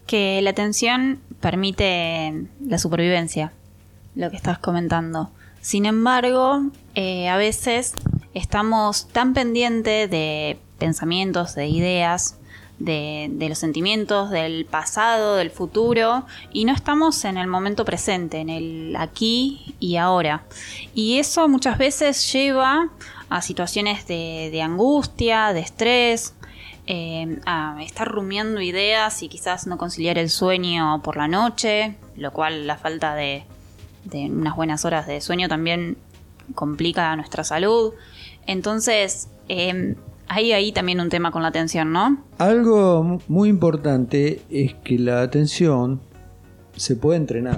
que 0.05 0.41
la 0.41 0.51
atención 0.51 1.19
permite 1.41 2.47
la 2.65 2.77
supervivencia, 2.77 3.51
lo 4.15 4.29
que 4.29 4.37
estás 4.37 4.59
comentando. 4.59 5.31
Sin 5.65 5.87
embargo, 5.87 6.61
eh, 6.93 7.27
a 7.27 7.37
veces 7.37 7.95
estamos 8.35 9.07
tan 9.07 9.33
pendientes 9.33 10.07
de 10.11 10.59
pensamientos, 10.77 11.55
de 11.55 11.65
ideas, 11.65 12.37
de, 12.77 13.35
los 13.49 13.57
sentimientos, 13.57 14.29
del 14.29 14.65
pasado, 14.65 15.37
del 15.37 15.49
futuro, 15.49 16.27
y 16.53 16.65
no 16.65 16.73
estamos 16.73 17.25
en 17.25 17.37
el 17.37 17.47
momento 17.47 17.83
presente, 17.83 18.41
en 18.41 18.49
el 18.51 18.95
aquí 18.95 19.75
y 19.79 19.95
ahora. 19.95 20.43
Y 20.93 21.17
eso 21.17 21.47
muchas 21.47 21.79
veces 21.79 22.31
lleva 22.31 22.91
a 23.29 23.41
situaciones 23.41 24.05
de, 24.05 24.49
de 24.51 24.61
angustia, 24.61 25.51
de 25.51 25.61
estrés, 25.61 26.35
eh, 26.85 27.39
a 27.47 27.79
estar 27.81 28.07
rumiando 28.07 28.61
ideas 28.61 29.23
y 29.23 29.29
quizás 29.29 29.65
no 29.65 29.79
conciliar 29.79 30.19
el 30.19 30.29
sueño 30.29 31.01
por 31.01 31.17
la 31.17 31.27
noche, 31.27 31.95
lo 32.15 32.31
cual 32.33 32.67
la 32.67 32.77
falta 32.77 33.15
de, 33.15 33.45
de 34.05 34.29
unas 34.29 34.55
buenas 34.55 34.85
horas 34.85 35.07
de 35.07 35.21
sueño 35.21 35.47
también 35.47 35.97
complica 36.53 37.15
nuestra 37.15 37.43
salud. 37.43 37.93
Entonces, 38.47 39.27
eh, 39.49 39.95
hay 40.27 40.51
ahí 40.53 40.71
también 40.71 40.99
un 40.99 41.09
tema 41.09 41.31
con 41.31 41.41
la 41.41 41.49
atención, 41.49 41.91
¿no? 41.91 42.17
Algo 42.37 43.19
muy 43.27 43.49
importante 43.49 44.41
es 44.49 44.73
que 44.83 44.97
la 44.97 45.21
atención 45.21 46.01
se 46.75 46.95
puede 46.95 47.17
entrenar, 47.17 47.57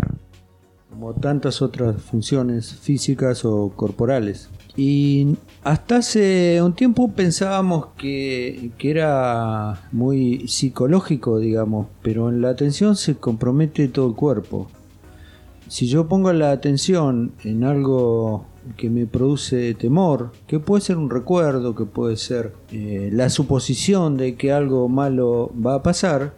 como 0.89 1.13
tantas 1.13 1.61
otras 1.61 2.01
funciones 2.01 2.75
físicas 2.75 3.45
o 3.45 3.71
corporales. 3.75 4.49
Y 4.75 5.37
hasta 5.63 5.97
hace 5.97 6.61
un 6.61 6.73
tiempo 6.73 7.11
pensábamos 7.11 7.87
que, 7.97 8.71
que, 8.77 8.91
era 8.91 9.87
muy 9.91 10.47
psicológico, 10.47 11.39
digamos, 11.39 11.87
pero 12.03 12.29
en 12.29 12.41
la 12.41 12.49
atención 12.49 12.95
se 12.95 13.15
compromete 13.15 13.87
todo 13.87 14.07
el 14.07 14.13
cuerpo. 14.13 14.67
Si 15.67 15.87
yo 15.87 16.07
pongo 16.07 16.31
la 16.31 16.51
atención 16.51 17.33
en 17.43 17.65
algo 17.65 18.45
que 18.77 18.89
me 18.89 19.05
produce 19.05 19.73
temor, 19.73 20.31
que 20.47 20.59
puede 20.59 20.81
ser 20.81 20.95
un 20.97 21.09
recuerdo, 21.09 21.75
que 21.75 21.83
puede 21.83 22.15
ser 22.15 22.53
eh, 22.71 23.09
la 23.11 23.29
suposición 23.29 24.15
de 24.15 24.35
que 24.35 24.53
algo 24.53 24.87
malo 24.87 25.51
va 25.53 25.75
a 25.75 25.83
pasar, 25.83 26.33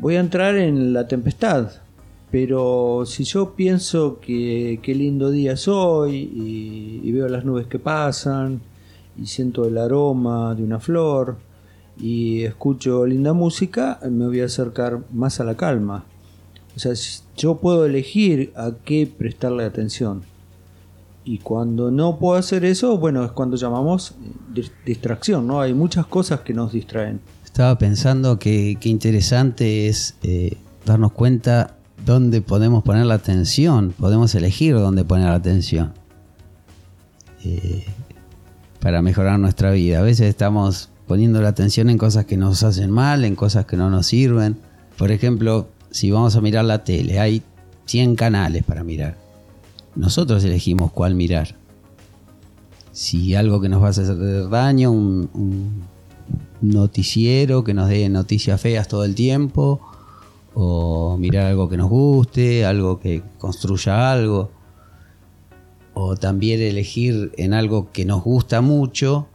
voy 0.00 0.16
a 0.16 0.20
entrar 0.20 0.56
en 0.56 0.92
la 0.92 1.06
tempestad. 1.06 1.70
Pero 2.32 3.04
si 3.06 3.22
yo 3.22 3.54
pienso 3.54 4.18
que 4.20 4.80
qué 4.82 4.94
lindo 4.96 5.30
día 5.30 5.52
es 5.52 5.68
hoy 5.68 6.16
y, 6.16 7.00
y 7.04 7.12
veo 7.12 7.28
las 7.28 7.44
nubes 7.44 7.66
que 7.68 7.78
pasan 7.78 8.60
y 9.16 9.26
siento 9.26 9.64
el 9.64 9.78
aroma 9.78 10.54
de 10.56 10.64
una 10.64 10.80
flor 10.80 11.38
y 11.98 12.42
escucho 12.42 13.06
linda 13.06 13.32
música, 13.32 14.00
me 14.10 14.26
voy 14.26 14.40
a 14.40 14.46
acercar 14.46 15.00
más 15.12 15.38
a 15.38 15.44
la 15.44 15.56
calma. 15.56 16.04
O 16.76 16.78
sea, 16.78 16.92
yo 17.36 17.56
puedo 17.56 17.86
elegir 17.86 18.52
a 18.56 18.72
qué 18.84 19.06
prestarle 19.06 19.64
atención. 19.64 20.22
Y 21.24 21.38
cuando 21.38 21.90
no 21.90 22.18
puedo 22.18 22.38
hacer 22.38 22.64
eso, 22.64 22.96
bueno, 22.96 23.24
es 23.24 23.32
cuando 23.32 23.56
llamamos 23.56 24.14
distracción, 24.84 25.46
¿no? 25.46 25.60
Hay 25.60 25.74
muchas 25.74 26.06
cosas 26.06 26.40
que 26.40 26.54
nos 26.54 26.72
distraen. 26.72 27.20
Estaba 27.44 27.76
pensando 27.78 28.38
que, 28.38 28.78
que 28.80 28.88
interesante 28.88 29.88
es 29.88 30.14
eh, 30.22 30.56
darnos 30.86 31.12
cuenta 31.12 31.76
dónde 32.04 32.40
podemos 32.40 32.82
poner 32.82 33.06
la 33.06 33.14
atención, 33.14 33.92
podemos 33.98 34.34
elegir 34.34 34.74
dónde 34.74 35.04
poner 35.04 35.26
la 35.26 35.34
atención 35.34 35.92
eh, 37.44 37.84
para 38.80 39.02
mejorar 39.02 39.38
nuestra 39.38 39.70
vida. 39.72 39.98
A 39.98 40.02
veces 40.02 40.28
estamos 40.28 40.88
poniendo 41.06 41.42
la 41.42 41.48
atención 41.48 41.90
en 41.90 41.98
cosas 41.98 42.24
que 42.24 42.36
nos 42.36 42.62
hacen 42.62 42.90
mal, 42.90 43.24
en 43.24 43.34
cosas 43.34 43.66
que 43.66 43.76
no 43.76 43.90
nos 43.90 44.06
sirven. 44.06 44.58
Por 44.96 45.10
ejemplo, 45.10 45.68
si 45.90 46.10
vamos 46.10 46.36
a 46.36 46.40
mirar 46.40 46.64
la 46.64 46.84
tele, 46.84 47.18
hay 47.18 47.42
100 47.86 48.16
canales 48.16 48.64
para 48.64 48.84
mirar 48.84 49.30
nosotros 49.94 50.44
elegimos 50.44 50.92
cuál 50.92 51.14
mirar. 51.14 51.56
Si 52.92 53.34
algo 53.34 53.60
que 53.60 53.68
nos 53.68 53.82
va 53.82 53.88
a 53.88 53.90
hacer 53.90 54.48
daño, 54.48 54.90
un, 54.90 55.30
un 55.34 55.82
noticiero 56.60 57.64
que 57.64 57.74
nos 57.74 57.88
dé 57.88 58.08
noticias 58.08 58.60
feas 58.60 58.88
todo 58.88 59.04
el 59.04 59.14
tiempo, 59.14 59.80
o 60.54 61.16
mirar 61.18 61.46
algo 61.46 61.68
que 61.68 61.76
nos 61.76 61.88
guste, 61.88 62.64
algo 62.64 62.98
que 62.98 63.22
construya 63.38 64.10
algo, 64.10 64.50
o 65.94 66.16
también 66.16 66.60
elegir 66.60 67.32
en 67.36 67.54
algo 67.54 67.90
que 67.92 68.04
nos 68.04 68.22
gusta 68.22 68.60
mucho 68.60 69.28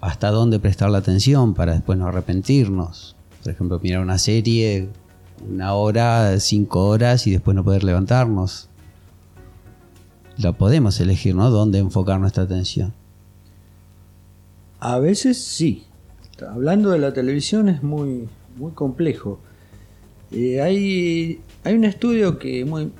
hasta 0.00 0.30
dónde 0.30 0.58
prestar 0.58 0.90
la 0.90 0.98
atención 0.98 1.54
para 1.54 1.74
después 1.74 1.98
no 1.98 2.06
arrepentirnos. 2.06 3.16
Por 3.42 3.52
ejemplo, 3.52 3.80
mirar 3.82 4.02
una 4.02 4.18
serie 4.18 4.88
una 5.48 5.74
hora, 5.74 6.38
cinco 6.40 6.86
horas 6.86 7.26
y 7.26 7.32
después 7.32 7.54
no 7.54 7.64
poder 7.64 7.84
levantarnos 7.84 8.68
lo 10.38 10.54
podemos 10.54 10.98
elegir, 11.00 11.34
¿no? 11.34 11.50
Dónde 11.50 11.78
enfocar 11.78 12.20
nuestra 12.20 12.44
atención. 12.44 12.92
A 14.80 14.98
veces 14.98 15.42
sí. 15.42 15.84
Hablando 16.48 16.90
de 16.90 16.98
la 16.98 17.12
televisión 17.12 17.68
es 17.68 17.82
muy, 17.82 18.28
muy 18.56 18.72
complejo. 18.72 19.38
Eh, 20.32 20.60
hay, 20.60 21.40
hay 21.62 21.74
un 21.74 21.84
estudio 21.84 22.38
que 22.38 22.64
muy, 22.64 22.90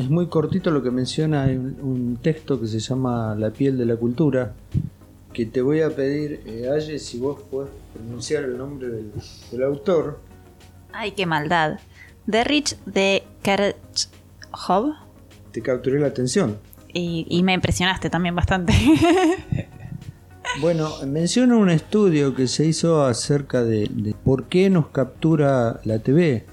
es 0.00 0.10
muy 0.10 0.26
cortito 0.26 0.70
lo 0.70 0.82
que 0.82 0.90
menciona, 0.90 1.44
un, 1.44 2.18
texto 2.20 2.60
que 2.60 2.66
se 2.66 2.80
llama 2.80 3.36
La 3.36 3.50
piel 3.50 3.78
de 3.78 3.86
la 3.86 3.96
cultura, 3.96 4.54
que 5.32 5.46
te 5.46 5.62
voy 5.62 5.82
a 5.82 5.94
pedir, 5.94 6.40
eh, 6.46 6.98
si 6.98 7.18
vos 7.18 7.40
podés 7.48 7.70
pronunciar 7.94 8.44
el 8.44 8.58
nombre 8.58 8.88
del 8.88 9.62
autor. 9.62 10.27
Ay, 11.00 11.12
qué 11.12 11.26
maldad. 11.26 11.78
Derrich 12.26 12.76
de 12.84 13.22
Kerchhoff 13.42 14.96
te 15.52 15.62
capturé 15.62 16.00
la 16.00 16.08
atención. 16.08 16.58
Y, 16.92 17.24
y 17.30 17.44
me 17.44 17.52
impresionaste 17.52 18.10
también 18.10 18.34
bastante. 18.34 18.72
bueno, 20.60 20.90
menciona 21.06 21.56
un 21.56 21.70
estudio 21.70 22.34
que 22.34 22.48
se 22.48 22.66
hizo 22.66 23.04
acerca 23.04 23.62
de, 23.62 23.88
de, 23.88 24.12
por 24.12 24.48
qué 24.48 24.70
nos 24.70 24.88
captura 24.88 25.78
la 25.84 26.00
TV. 26.00 26.46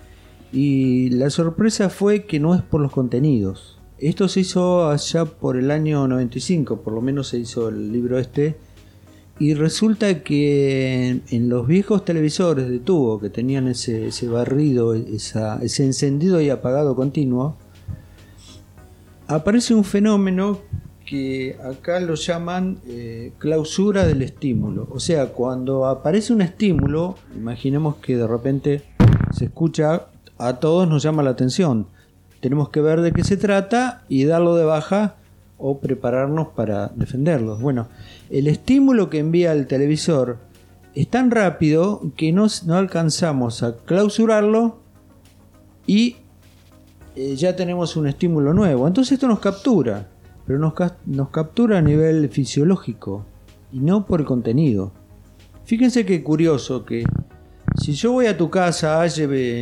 Y 0.54 1.10
la 1.10 1.32
sorpresa 1.32 1.90
fue 1.90 2.26
que 2.26 2.40
no 2.40 2.54
es 2.54 2.62
por 2.62 2.82
los 2.82 2.92
contenidos. 2.92 3.80
Esto 3.98 4.28
se 4.28 4.42
hizo 4.42 4.92
allá 4.92 5.26
por 5.26 5.58
el 5.58 5.72
año 5.72 6.08
95, 6.08 6.82
por 6.82 6.94
lo 6.94 7.02
menos 7.02 7.30
se 7.30 7.40
hizo 7.40 7.70
el 7.70 7.92
libro 7.92 8.20
este. 8.20 8.58
Y 9.38 9.54
resulta 9.54 10.24
que 10.24 11.20
en 11.30 11.50
los 11.50 11.68
viejos 11.68 12.06
televisores 12.06 12.70
de 12.70 12.80
tubo 12.80 13.20
que 13.20 13.30
tenían 13.30 13.68
ese, 13.68 14.08
ese 14.08 14.30
barrido, 14.30 14.94
ese 14.94 15.84
encendido 15.84 16.40
y 16.40 16.50
apagado 16.50 16.96
continuo, 16.96 17.58
aparece 19.28 19.74
un 19.74 19.84
fenómeno 19.84 20.60
que 21.06 21.58
acá 21.64 22.00
lo 22.00 22.16
llaman 22.16 22.80
eh, 22.88 23.34
clausura 23.38 24.06
del 24.06 24.22
estímulo. 24.22 24.88
O 24.92 25.00
sea, 25.00 25.28
cuando 25.28 25.86
aparece 25.86 26.34
un 26.34 26.42
estímulo, 26.42 27.16
imaginemos 27.36 27.98
que 27.98 28.18
de 28.18 28.28
repente 28.28 28.84
se 29.32 29.46
escucha, 29.46 30.08
a 30.38 30.54
todos 30.60 30.88
nos 30.88 31.04
llama 31.04 31.24
la 31.24 31.32
atención. 31.32 31.88
Tenemos 32.40 32.70
que 32.70 32.82
ver 32.82 33.02
de 33.02 33.12
qué 33.12 33.24
se 33.24 33.38
trata 33.38 34.04
y 34.10 34.26
darlo 34.26 34.56
de 34.56 34.66
baja 34.66 35.16
o 35.68 35.80
prepararnos 35.80 36.50
para 36.50 36.92
defenderlos. 36.96 37.60
Bueno, 37.60 37.88
el 38.30 38.46
estímulo 38.46 39.10
que 39.10 39.18
envía 39.18 39.52
el 39.52 39.66
televisor 39.66 40.38
es 40.94 41.08
tan 41.10 41.32
rápido 41.32 42.04
que 42.16 42.32
no, 42.32 42.46
no 42.68 42.76
alcanzamos 42.76 43.64
a 43.64 43.76
clausurarlo 43.78 44.78
y 45.88 46.18
eh, 47.16 47.36
ya 47.36 47.56
tenemos 47.56 47.98
un 47.98 48.08
estímulo 48.08 48.54
nuevo. 48.54 48.88
Entonces 48.88 49.14
esto 49.14 49.28
nos 49.28 49.40
captura, 49.40 50.08
pero 50.46 50.60
nos, 50.60 50.74
nos 51.08 51.30
captura 51.30 51.80
a 51.80 51.82
nivel 51.82 52.30
fisiológico 52.30 53.26
y 53.72 53.80
no 53.80 54.06
por 54.06 54.20
el 54.20 54.28
contenido. 54.28 54.92
Fíjense 55.64 56.06
qué 56.06 56.24
curioso 56.24 56.86
que 56.86 57.06
si 57.82 57.94
yo 57.94 58.12
voy 58.12 58.28
a 58.28 58.38
tu 58.38 58.52
casa, 58.52 59.04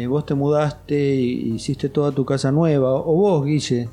vos 0.09 0.25
te 0.25 0.35
mudaste 0.35 1.15
hiciste 1.15 1.87
toda 1.87 2.11
tu 2.11 2.25
casa 2.25 2.51
nueva, 2.51 2.93
o 2.93 3.15
vos, 3.15 3.45
Guille, 3.45 3.87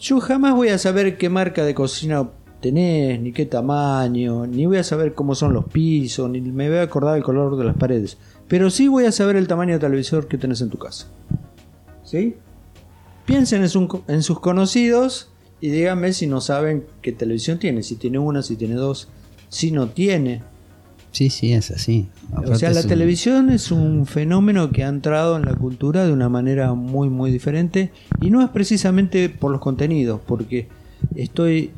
yo 0.00 0.18
jamás 0.20 0.54
voy 0.54 0.68
a 0.68 0.78
saber 0.78 1.18
qué 1.18 1.28
marca 1.28 1.64
de 1.64 1.74
cocina 1.74 2.28
tenés, 2.60 3.20
ni 3.20 3.32
qué 3.32 3.46
tamaño, 3.46 4.46
ni 4.46 4.66
voy 4.66 4.78
a 4.78 4.84
saber 4.84 5.14
cómo 5.14 5.34
son 5.34 5.52
los 5.52 5.66
pisos, 5.66 6.28
ni 6.30 6.40
me 6.40 6.68
voy 6.68 6.78
a 6.78 6.82
acordar 6.82 7.16
el 7.16 7.22
color 7.22 7.56
de 7.56 7.64
las 7.64 7.76
paredes. 7.76 8.16
Pero 8.48 8.70
sí 8.70 8.88
voy 8.88 9.04
a 9.04 9.12
saber 9.12 9.36
el 9.36 9.46
tamaño 9.46 9.74
de 9.74 9.78
televisor 9.78 10.26
que 10.26 10.38
tenés 10.38 10.60
en 10.62 10.70
tu 10.70 10.78
casa. 10.78 11.06
¿Sí? 12.02 12.36
Piensen 13.26 13.62
en, 13.62 13.70
en 14.08 14.22
sus 14.22 14.40
conocidos 14.40 15.30
y 15.60 15.68
díganme 15.68 16.12
si 16.14 16.26
no 16.26 16.40
saben 16.40 16.86
qué 17.02 17.12
televisión 17.12 17.58
tiene, 17.58 17.82
si 17.82 17.96
tiene 17.96 18.18
una, 18.18 18.42
si 18.42 18.56
tiene 18.56 18.74
dos, 18.74 19.08
si 19.48 19.70
no 19.70 19.90
tiene. 19.90 20.42
Sí, 21.12 21.28
sí, 21.28 21.52
es 21.52 21.70
así. 21.72 22.08
O 22.46 22.54
sea, 22.54 22.70
la 22.72 22.80
un- 22.82 22.86
televisión 22.88 23.50
es 23.50 23.72
un 23.72 24.06
fenómeno 24.06 24.70
que 24.70 24.84
ha 24.84 24.88
entrado 24.88 25.36
en 25.36 25.44
la 25.44 25.54
cultura 25.54 26.06
de 26.06 26.12
una 26.12 26.28
manera 26.28 26.72
muy, 26.74 27.08
muy 27.10 27.30
diferente. 27.32 27.90
Y 28.20 28.30
no 28.30 28.42
es 28.42 28.50
precisamente 28.50 29.28
por 29.28 29.50
los 29.50 29.60
contenidos, 29.60 30.20
porque 30.24 30.68
estoy 31.16 31.70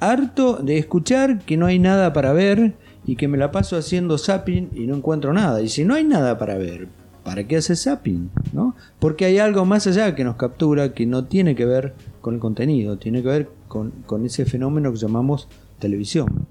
harto 0.00 0.56
de 0.56 0.78
escuchar 0.78 1.40
que 1.40 1.56
no 1.56 1.66
hay 1.66 1.78
nada 1.78 2.12
para 2.12 2.32
ver 2.32 2.74
y 3.06 3.16
que 3.16 3.28
me 3.28 3.38
la 3.38 3.52
paso 3.52 3.76
haciendo 3.76 4.18
zapping 4.18 4.70
y 4.74 4.86
no 4.86 4.96
encuentro 4.96 5.32
nada. 5.32 5.60
Y 5.62 5.68
si 5.68 5.84
no 5.84 5.94
hay 5.94 6.04
nada 6.04 6.38
para 6.38 6.56
ver, 6.58 6.88
¿para 7.24 7.44
qué 7.46 7.56
hace 7.58 7.76
zapping? 7.76 8.30
¿No? 8.52 8.74
Porque 8.98 9.24
hay 9.26 9.38
algo 9.38 9.64
más 9.64 9.86
allá 9.86 10.14
que 10.14 10.24
nos 10.24 10.36
captura 10.36 10.92
que 10.94 11.06
no 11.06 11.24
tiene 11.24 11.54
que 11.54 11.66
ver 11.66 11.94
con 12.20 12.34
el 12.34 12.40
contenido, 12.40 12.96
tiene 12.98 13.22
que 13.22 13.28
ver 13.28 13.50
con, 13.68 13.90
con 14.06 14.24
ese 14.24 14.44
fenómeno 14.44 14.92
que 14.92 14.98
llamamos 14.98 15.48
televisión. 15.78 16.46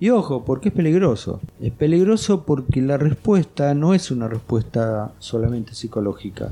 Y 0.00 0.08
ojo, 0.08 0.46
porque 0.46 0.70
es 0.70 0.74
peligroso. 0.74 1.40
Es 1.60 1.72
peligroso 1.72 2.44
porque 2.46 2.80
la 2.80 2.96
respuesta 2.96 3.74
no 3.74 3.92
es 3.92 4.10
una 4.10 4.28
respuesta 4.28 5.12
solamente 5.18 5.74
psicológica. 5.74 6.50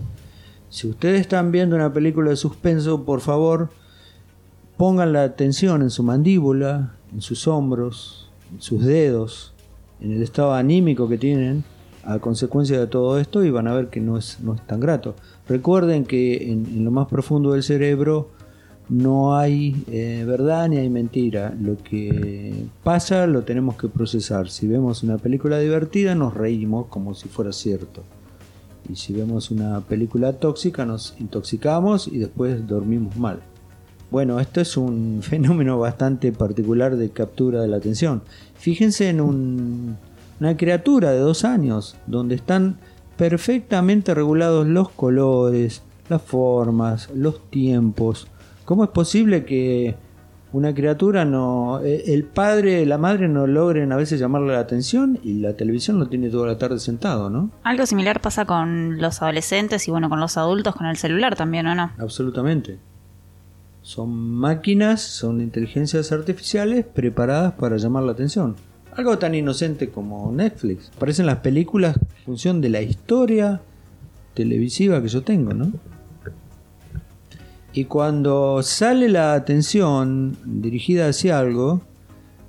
Si 0.68 0.86
ustedes 0.86 1.22
están 1.22 1.50
viendo 1.50 1.74
una 1.74 1.90
película 1.90 2.28
de 2.28 2.36
suspenso, 2.36 3.04
por 3.04 3.22
favor, 3.22 3.70
pongan 4.76 5.14
la 5.14 5.22
atención 5.22 5.80
en 5.80 5.88
su 5.88 6.02
mandíbula, 6.02 6.92
en 7.10 7.22
sus 7.22 7.48
hombros, 7.48 8.28
en 8.52 8.60
sus 8.60 8.84
dedos, 8.84 9.54
en 10.02 10.12
el 10.12 10.22
estado 10.22 10.52
anímico 10.52 11.08
que 11.08 11.16
tienen 11.16 11.64
a 12.04 12.18
consecuencia 12.18 12.78
de 12.78 12.86
todo 12.86 13.18
esto 13.18 13.42
y 13.44 13.50
van 13.50 13.66
a 13.66 13.74
ver 13.74 13.88
que 13.88 14.00
no 14.00 14.18
es, 14.18 14.40
no 14.40 14.54
es 14.54 14.66
tan 14.66 14.78
grato. 14.78 15.14
Recuerden 15.48 16.04
que 16.04 16.52
en, 16.52 16.66
en 16.66 16.84
lo 16.84 16.90
más 16.90 17.08
profundo 17.08 17.52
del 17.52 17.62
cerebro 17.62 18.28
no 18.88 19.36
hay 19.36 19.76
eh, 19.90 20.24
verdad 20.26 20.68
ni 20.68 20.78
hay 20.78 20.88
mentira. 20.88 21.54
Lo 21.60 21.76
que 21.76 22.64
pasa 22.82 23.26
lo 23.26 23.42
tenemos 23.42 23.76
que 23.76 23.88
procesar. 23.88 24.48
Si 24.48 24.66
vemos 24.66 25.02
una 25.02 25.18
película 25.18 25.58
divertida 25.58 26.14
nos 26.14 26.34
reímos 26.34 26.86
como 26.86 27.14
si 27.14 27.28
fuera 27.28 27.52
cierto. 27.52 28.02
Y 28.90 28.96
si 28.96 29.12
vemos 29.12 29.50
una 29.50 29.80
película 29.80 30.32
tóxica 30.34 30.86
nos 30.86 31.14
intoxicamos 31.20 32.08
y 32.08 32.18
después 32.18 32.66
dormimos 32.66 33.16
mal. 33.16 33.40
Bueno, 34.10 34.40
esto 34.40 34.62
es 34.62 34.76
un 34.78 35.18
fenómeno 35.22 35.78
bastante 35.78 36.32
particular 36.32 36.96
de 36.96 37.10
captura 37.10 37.60
de 37.60 37.68
la 37.68 37.76
atención. 37.76 38.22
Fíjense 38.56 39.10
en 39.10 39.20
un- 39.20 39.96
una 40.40 40.56
criatura 40.56 41.10
de 41.12 41.18
dos 41.18 41.44
años, 41.44 41.96
donde 42.06 42.36
están 42.36 42.78
perfectamente 43.18 44.14
regulados 44.14 44.66
los 44.66 44.88
colores, 44.88 45.82
las 46.08 46.22
formas, 46.22 47.10
los 47.14 47.40
tiempos. 47.50 48.28
¿Cómo 48.68 48.84
es 48.84 48.90
posible 48.90 49.46
que 49.46 49.96
una 50.52 50.74
criatura 50.74 51.24
no, 51.24 51.80
eh, 51.82 52.12
el 52.12 52.24
padre, 52.24 52.84
la 52.84 52.98
madre 52.98 53.26
no 53.26 53.46
logren 53.46 53.92
a 53.92 53.96
veces 53.96 54.20
llamarle 54.20 54.52
la 54.52 54.58
atención 54.58 55.18
y 55.22 55.38
la 55.38 55.54
televisión 55.54 55.98
lo 55.98 56.08
tiene 56.08 56.28
toda 56.28 56.48
la 56.48 56.58
tarde 56.58 56.78
sentado, 56.78 57.30
¿no? 57.30 57.50
Algo 57.62 57.86
similar 57.86 58.20
pasa 58.20 58.44
con 58.44 59.00
los 59.00 59.22
adolescentes 59.22 59.88
y 59.88 59.90
bueno, 59.90 60.10
con 60.10 60.20
los 60.20 60.36
adultos, 60.36 60.74
con 60.74 60.86
el 60.86 60.98
celular 60.98 61.34
también, 61.34 61.66
¿o 61.66 61.74
no? 61.74 61.92
Absolutamente. 61.96 62.78
Son 63.80 64.10
máquinas, 64.10 65.00
son 65.00 65.40
inteligencias 65.40 66.12
artificiales 66.12 66.84
preparadas 66.84 67.54
para 67.54 67.78
llamar 67.78 68.02
la 68.02 68.12
atención. 68.12 68.54
Algo 68.94 69.16
tan 69.16 69.34
inocente 69.34 69.88
como 69.88 70.30
Netflix. 70.30 70.90
Parecen 70.98 71.24
las 71.24 71.38
películas 71.38 71.96
en 71.96 72.24
función 72.26 72.60
de 72.60 72.68
la 72.68 72.82
historia 72.82 73.62
televisiva 74.34 75.00
que 75.00 75.08
yo 75.08 75.22
tengo, 75.22 75.54
¿no? 75.54 75.72
Y 77.72 77.84
cuando 77.84 78.62
sale 78.62 79.08
la 79.08 79.34
atención 79.34 80.36
dirigida 80.44 81.08
hacia 81.08 81.38
algo, 81.38 81.82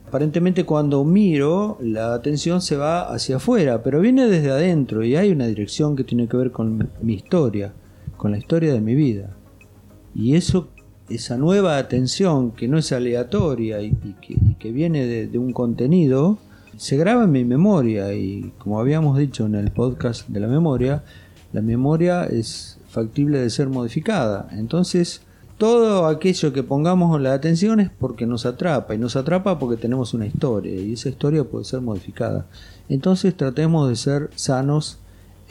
aparentemente 0.07 0.63
cuando 0.65 1.03
miro, 1.03 1.77
la 1.81 2.13
atención 2.13 2.61
se 2.61 2.77
va 2.77 3.13
hacia 3.13 3.35
afuera, 3.35 3.83
pero 3.83 3.99
viene 3.99 4.27
desde 4.27 4.49
adentro 4.49 5.03
y 5.03 5.15
hay 5.15 5.31
una 5.31 5.47
dirección 5.47 5.95
que 5.95 6.03
tiene 6.03 6.27
que 6.27 6.37
ver 6.37 6.51
con 6.51 6.89
mi 7.01 7.13
historia, 7.13 7.73
con 8.17 8.31
la 8.31 8.37
historia 8.37 8.73
de 8.73 8.81
mi 8.81 8.95
vida. 8.95 9.35
Y 10.15 10.35
eso, 10.35 10.69
esa 11.09 11.37
nueva 11.37 11.77
atención 11.77 12.51
que 12.51 12.67
no 12.67 12.77
es 12.77 12.91
aleatoria 12.91 13.81
y, 13.81 13.93
que, 14.57 14.71
viene 14.71 15.05
de 15.05 15.37
un 15.37 15.53
contenido, 15.53 16.39
se 16.79 16.95
graba 16.95 17.25
en 17.25 17.31
mi 17.33 17.43
memoria 17.43 18.13
y 18.13 18.53
como 18.57 18.79
habíamos 18.79 19.17
dicho 19.17 19.45
en 19.45 19.55
el 19.55 19.69
podcast 19.69 20.29
de 20.29 20.39
la 20.39 20.47
memoria, 20.47 21.03
la 21.51 21.61
memoria 21.61 22.23
es 22.23 22.78
factible 22.89 23.39
de 23.39 23.49
ser 23.49 23.69
modificada. 23.69 24.49
Entonces, 24.51 25.21
todo 25.57 26.07
aquello 26.07 26.53
que 26.53 26.63
pongamos 26.63 27.19
la 27.21 27.33
atención 27.33 27.79
es 27.79 27.89
porque 27.89 28.25
nos 28.25 28.45
atrapa 28.45 28.95
y 28.95 28.97
nos 28.97 29.15
atrapa 29.15 29.59
porque 29.59 29.75
tenemos 29.75 30.13
una 30.13 30.25
historia 30.25 30.73
y 30.73 30.93
esa 30.93 31.09
historia 31.09 31.43
puede 31.43 31.65
ser 31.65 31.81
modificada. 31.81 32.45
Entonces, 32.87 33.35
tratemos 33.35 33.89
de 33.89 33.95
ser 33.95 34.29
sanos 34.35 34.99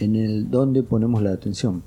en 0.00 0.16
el 0.16 0.50
donde 0.50 0.82
ponemos 0.82 1.22
la 1.22 1.32
atención. 1.32 1.82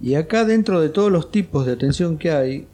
Y 0.00 0.14
acá 0.14 0.44
dentro 0.44 0.80
de 0.80 0.90
todos 0.90 1.10
los 1.10 1.30
tipos 1.30 1.66
de 1.66 1.72
atención 1.72 2.18
que 2.18 2.30
hay, 2.30 2.66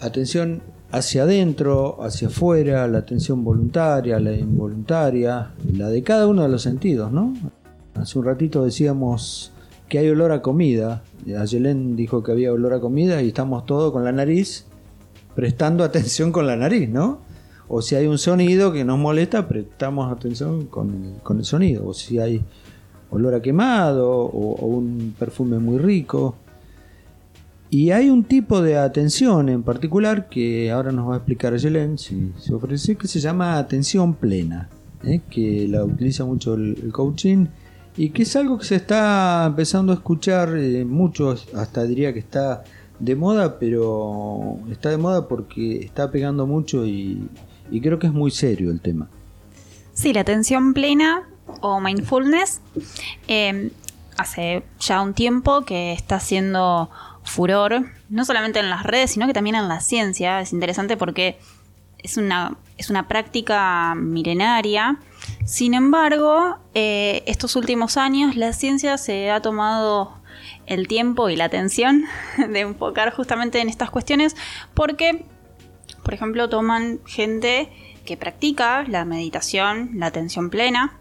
atención 0.00 0.62
hacia 0.90 1.24
adentro, 1.24 2.02
hacia 2.02 2.28
afuera, 2.28 2.86
la 2.86 2.98
atención 2.98 3.44
voluntaria, 3.44 4.20
la 4.20 4.32
involuntaria, 4.32 5.50
la 5.72 5.88
de 5.88 6.02
cada 6.02 6.26
uno 6.28 6.42
de 6.42 6.48
los 6.48 6.62
sentidos, 6.62 7.10
¿no? 7.10 7.34
Hace 7.94 8.18
un 8.18 8.24
ratito 8.24 8.64
decíamos 8.64 9.52
que 9.88 9.98
hay 9.98 10.08
olor 10.08 10.32
a 10.32 10.42
comida. 10.42 11.02
Ayelén 11.38 11.96
dijo 11.96 12.22
que 12.22 12.32
había 12.32 12.52
olor 12.52 12.74
a 12.74 12.80
comida 12.80 13.22
y 13.22 13.28
estamos 13.28 13.66
todos 13.66 13.92
con 13.92 14.04
la 14.04 14.12
nariz 14.12 14.66
prestando 15.34 15.84
atención 15.84 16.32
con 16.32 16.46
la 16.46 16.56
nariz, 16.56 16.88
¿no? 16.88 17.20
O 17.68 17.82
si 17.82 17.94
hay 17.94 18.06
un 18.06 18.18
sonido 18.18 18.72
que 18.72 18.84
nos 18.84 18.98
molesta, 18.98 19.48
prestamos 19.48 20.12
atención 20.12 20.66
con 20.66 20.90
el, 20.90 21.22
con 21.22 21.38
el 21.38 21.44
sonido. 21.44 21.86
O 21.86 21.94
si 21.94 22.18
hay 22.18 22.42
olor 23.10 23.34
a 23.34 23.42
quemado 23.42 24.10
o, 24.10 24.66
un 24.66 25.14
perfume 25.18 25.58
muy 25.58 25.78
rico. 25.78 26.36
Y 27.70 27.90
hay 27.90 28.10
un 28.10 28.22
tipo 28.24 28.62
de 28.62 28.76
atención 28.76 29.48
en 29.48 29.62
particular 29.62 30.28
que 30.28 30.70
ahora 30.70 30.92
nos 30.92 31.08
va 31.08 31.14
a 31.14 31.16
explicar 31.16 31.56
Yelen, 31.56 31.98
si 31.98 32.32
se 32.38 32.54
ofrece, 32.54 32.94
que 32.96 33.08
se 33.08 33.18
llama 33.18 33.58
atención 33.58 34.14
plena, 34.14 34.68
¿eh? 35.02 35.20
que 35.28 35.66
la 35.66 35.84
utiliza 35.84 36.24
mucho 36.24 36.54
el 36.54 36.92
coaching 36.92 37.46
y 37.96 38.10
que 38.10 38.22
es 38.22 38.36
algo 38.36 38.58
que 38.58 38.64
se 38.64 38.76
está 38.76 39.44
empezando 39.46 39.92
a 39.92 39.96
escuchar 39.96 40.56
eh, 40.56 40.84
mucho, 40.84 41.36
hasta 41.56 41.84
diría 41.84 42.12
que 42.12 42.18
está 42.18 42.64
de 42.98 43.16
moda, 43.16 43.58
pero 43.58 44.58
está 44.70 44.90
de 44.90 44.96
moda 44.96 45.28
porque 45.28 45.78
está 45.78 46.10
pegando 46.10 46.46
mucho 46.46 46.86
y, 46.86 47.28
y 47.70 47.80
creo 47.80 47.98
que 47.98 48.06
es 48.06 48.12
muy 48.12 48.30
serio 48.30 48.70
el 48.70 48.80
tema. 48.80 49.08
Sí, 49.92 50.12
la 50.12 50.22
atención 50.22 50.74
plena 50.74 51.28
o 51.60 51.80
mindfulness 51.80 52.60
eh, 53.28 53.70
hace 54.16 54.64
ya 54.80 55.00
un 55.00 55.14
tiempo 55.14 55.64
que 55.64 55.92
está 55.92 56.16
haciendo 56.16 56.90
furor, 57.22 57.86
no 58.08 58.24
solamente 58.24 58.58
en 58.60 58.70
las 58.70 58.84
redes, 58.84 59.12
sino 59.12 59.26
que 59.26 59.32
también 59.32 59.56
en 59.56 59.68
la 59.68 59.80
ciencia. 59.80 60.40
Es 60.40 60.52
interesante 60.52 60.96
porque 60.96 61.38
es 61.98 62.16
una, 62.16 62.56
es 62.76 62.90
una 62.90 63.08
práctica 63.08 63.94
milenaria. 63.94 64.98
Sin 65.44 65.74
embargo, 65.74 66.56
eh, 66.72 67.22
estos 67.26 67.54
últimos 67.54 67.98
años 67.98 68.34
la 68.34 68.54
ciencia 68.54 68.96
se 68.96 69.30
ha 69.30 69.42
tomado 69.42 70.14
el 70.66 70.88
tiempo 70.88 71.28
y 71.28 71.36
la 71.36 71.44
atención 71.44 72.04
de 72.48 72.60
enfocar 72.60 73.12
justamente 73.12 73.60
en 73.60 73.68
estas 73.68 73.90
cuestiones 73.90 74.36
porque, 74.72 75.26
por 76.02 76.14
ejemplo, 76.14 76.48
toman 76.48 77.00
gente 77.04 77.70
que 78.06 78.16
practica 78.16 78.84
la 78.88 79.04
meditación, 79.04 79.90
la 79.94 80.06
atención 80.06 80.48
plena, 80.48 80.98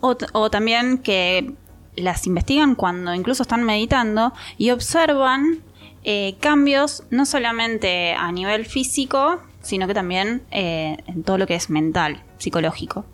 o, 0.00 0.16
también 0.50 0.96
que 0.96 1.52
las 1.94 2.26
investigan 2.26 2.74
cuando 2.74 3.12
incluso 3.14 3.42
están 3.42 3.64
meditando 3.64 4.32
y 4.56 4.70
observan 4.70 5.62
eh, 6.04 6.36
cambios 6.40 7.04
no 7.10 7.26
solamente 7.26 8.14
a 8.14 8.32
nivel 8.32 8.64
físico, 8.64 9.42
sino 9.60 9.86
que 9.86 9.92
también 9.92 10.42
eh, 10.50 10.96
en 11.06 11.22
todo 11.22 11.36
lo 11.36 11.46
que 11.46 11.54
es 11.54 11.68
mental, 11.68 12.22
psicológico. 12.38 13.04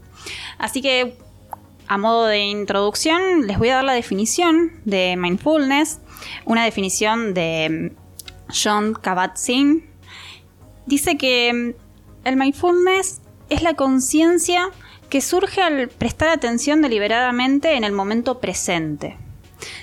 Así 0.59 0.83
que 0.83 1.17
a 1.89 1.99
modo 1.99 2.27
de 2.27 2.41
introducción, 2.41 3.47
les 3.47 3.59
voy 3.59 3.69
a 3.69 3.77
dar 3.77 3.85
la 3.85 3.93
definición 3.93 4.73
de 4.85 5.17
mindfulness, 5.17 6.01
una 6.45 6.65
definición 6.65 7.33
de 7.35 7.93
mm, 7.93 8.53
John 8.53 8.95
Kabat-Zinn. 8.95 9.85
Dice 10.87 11.17
que 11.17 11.53
mm, 11.53 12.27
el 12.27 12.37
mindfulness 12.37 13.21
es 13.51 13.63
la 13.63 13.75
conciencia 13.75 14.69
que 15.09 15.21
surge 15.21 15.63
al 15.63 15.89
prestar 15.89 16.29
atención 16.31 16.83
deliberadamente 16.83 17.77
en 17.77 17.85
el 17.85 17.93
momento 17.93 18.41
presente, 18.41 19.17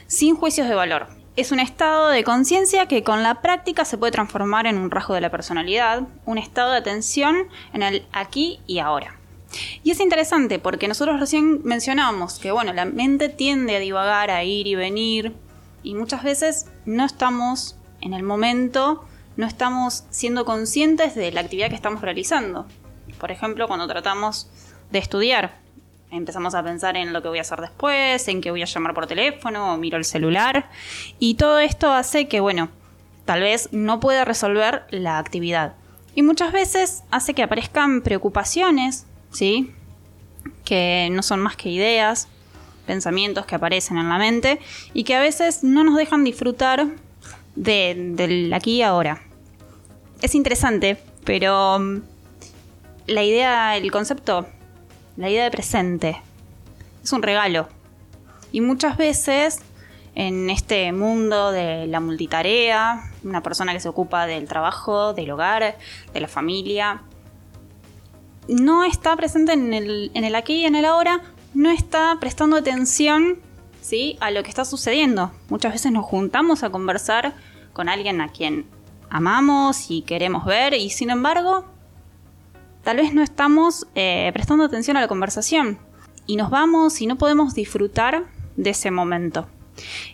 sin 0.08 0.36
juicios 0.36 0.67
de 0.67 0.75
valor. 0.75 1.08
Es 1.38 1.51
un 1.51 1.60
estado 1.60 2.10
de 2.10 2.23
conciencia 2.23 2.88
que 2.88 3.03
con 3.03 3.23
la 3.23 3.41
práctica 3.41 3.86
se 3.86 3.97
puede 3.97 4.12
transformar 4.12 4.67
en 4.67 4.77
un 4.77 4.91
rasgo 4.91 5.13
de 5.13 5.21
la 5.21 5.32
personalidad, 5.32 6.03
un 6.25 6.38
estado 6.38 6.71
de 6.71 6.77
atención 6.77 7.47
en 7.71 7.82
el 7.82 8.06
aquí 8.12 8.60
y 8.67 8.79
ahora. 8.79 9.23
Y 9.84 9.92
es 9.92 10.00
interesante 10.00 10.60
porque 10.60 10.88
nosotros 10.88 11.20
recién 11.20 11.62
mencionábamos 11.63 12.39
que 12.39 12.52
bueno, 12.52 12.74
la 12.74 12.86
mente 12.86 13.30
tiende 13.30 13.76
a 13.76 13.80
divagar, 13.80 14.32
a 14.32 14.44
ir 14.44 14.68
y 14.68 14.76
venir, 14.76 15.34
y 15.84 15.96
muchas 15.96 16.24
veces 16.24 16.68
no 16.86 17.06
estamos 17.06 17.76
en 18.02 18.13
el 18.13 18.24
momento, 18.24 19.06
no 19.36 19.46
estamos 19.46 20.06
siendo 20.10 20.46
conscientes 20.46 21.16
de 21.16 21.32
la 21.32 21.42
actividad 21.42 21.70
que 21.70 21.76
estamos 21.76 22.02
realizando. 22.02 22.66
Por 23.20 23.32
ejemplo, 23.32 23.68
cuando 23.68 23.88
tratamos 23.88 24.50
de 24.92 25.00
estudiar, 25.00 25.56
empezamos 26.12 26.56
a 26.56 26.63
pensar 26.63 26.96
en 26.96 27.12
lo 27.12 27.22
que 27.22 27.28
voy 27.28 27.39
a 27.39 27.42
hacer 27.42 27.60
después, 27.60 28.28
en 28.28 28.42
que 28.42 28.52
voy 28.52 28.62
a 28.62 28.66
llamar 28.66 28.94
por 28.94 29.08
teléfono 29.08 29.74
o 29.74 29.78
miro 29.78 29.98
el 29.98 30.06
celular, 30.06 30.70
y 31.20 31.36
todo 31.36 31.60
esto 31.60 31.92
hace 31.92 32.28
que, 32.28 32.39
bueno, 32.39 32.70
tal 33.26 33.42
vez 33.42 33.70
no 33.72 34.00
pueda 34.00 34.26
resolver 34.26 34.84
la 34.89 35.18
actividad. 35.18 35.76
Y 36.16 36.22
muchas 36.22 36.52
veces 36.52 37.04
hace 37.10 37.34
que 37.34 37.44
aparezcan 37.44 38.02
preocupaciones 38.02 39.06
¿sí? 39.34 39.72
Que 40.63 41.10
no 41.12 41.24
son 41.24 41.41
más 41.41 41.56
que 41.56 41.69
ideas, 41.69 42.28
pensamientos 42.86 43.46
que 43.46 43.56
aparecen 43.56 43.98
en 43.98 44.10
la 44.10 44.17
mente 44.17 44.60
y 44.93 45.04
que 45.04 45.15
a 45.15 45.19
veces 45.19 45.63
no 45.63 45.84
nos 45.84 45.98
dejan 45.98 46.24
disfrutar 46.24 46.88
de, 47.56 48.12
del 48.15 48.54
aquí 48.54 48.78
y 48.78 48.82
ahora. 48.82 49.22
Es 50.22 50.36
interesante, 50.36 50.98
pero 51.26 51.80
mm, 51.80 52.02
la 53.08 53.24
idea, 53.24 53.76
el 53.76 53.91
concepto, 53.91 54.48
la 55.17 55.30
idea 55.30 55.43
de 55.43 55.52
presente, 55.52 56.22
es 57.04 57.12
un 57.12 57.22
regalo. 57.22 57.67
Y 58.52 58.62
muchas 58.62 58.98
veces 58.98 59.60
en 60.15 60.50
este 60.50 60.91
mundo 60.91 61.52
de 61.52 61.88
la 61.88 62.00
multitarea, 62.00 63.12
una 63.24 63.41
persona 63.41 63.74
que 63.74 63.80
se 63.80 63.89
ocupa 63.89 64.28
del 64.28 64.48
trabajo, 64.48 65.13
del 65.13 65.32
hogar, 65.32 65.78
de 66.13 66.19
la 66.19 66.28
familia, 66.28 67.02
no 68.47 68.84
está 68.84 69.15
presente 69.15 69.53
en 69.53 69.73
el, 69.73 70.12
en 70.13 70.23
el 70.23 70.36
aquí 70.36 70.56
y 70.56 70.65
en 70.65 70.75
el 70.75 70.86
ahora, 70.86 71.21
no 71.53 71.69
está 71.69 72.17
prestando 72.19 72.58
atención 72.58 73.39
¿sí? 73.82 74.17
a 74.19 74.32
lo 74.32 74.43
que 74.43 74.49
está 74.49 74.65
sucediendo. 74.65 75.32
Muchas 75.49 75.73
veces 75.73 75.91
nos 75.91 76.06
juntamos 76.06 76.63
a 76.63 76.69
conversar 76.69 77.34
con 77.73 77.89
alguien 77.89 78.21
a 78.21 78.29
quien 78.29 78.65
amamos 79.10 79.91
y 79.91 80.01
queremos 80.01 80.45
ver 80.45 80.73
y 80.73 80.89
sin 80.89 81.12
embargo 81.12 81.65
tal 82.84 82.97
vez 82.97 83.13
no 83.13 83.21
estamos 83.21 83.88
eh, 83.93 84.32
prestando 84.34 84.63
atención 84.63 84.97
a 84.97 85.01
la 85.01 85.08
conversación 85.08 85.77
y 86.25 86.36
nos 86.36 86.49
vamos 86.49 86.99
y 87.01 87.08
no 87.08 87.17
podemos 87.17 87.53
disfrutar 87.53 88.25
de 88.56 88.69
ese 88.71 88.91
momento. 88.91 89.47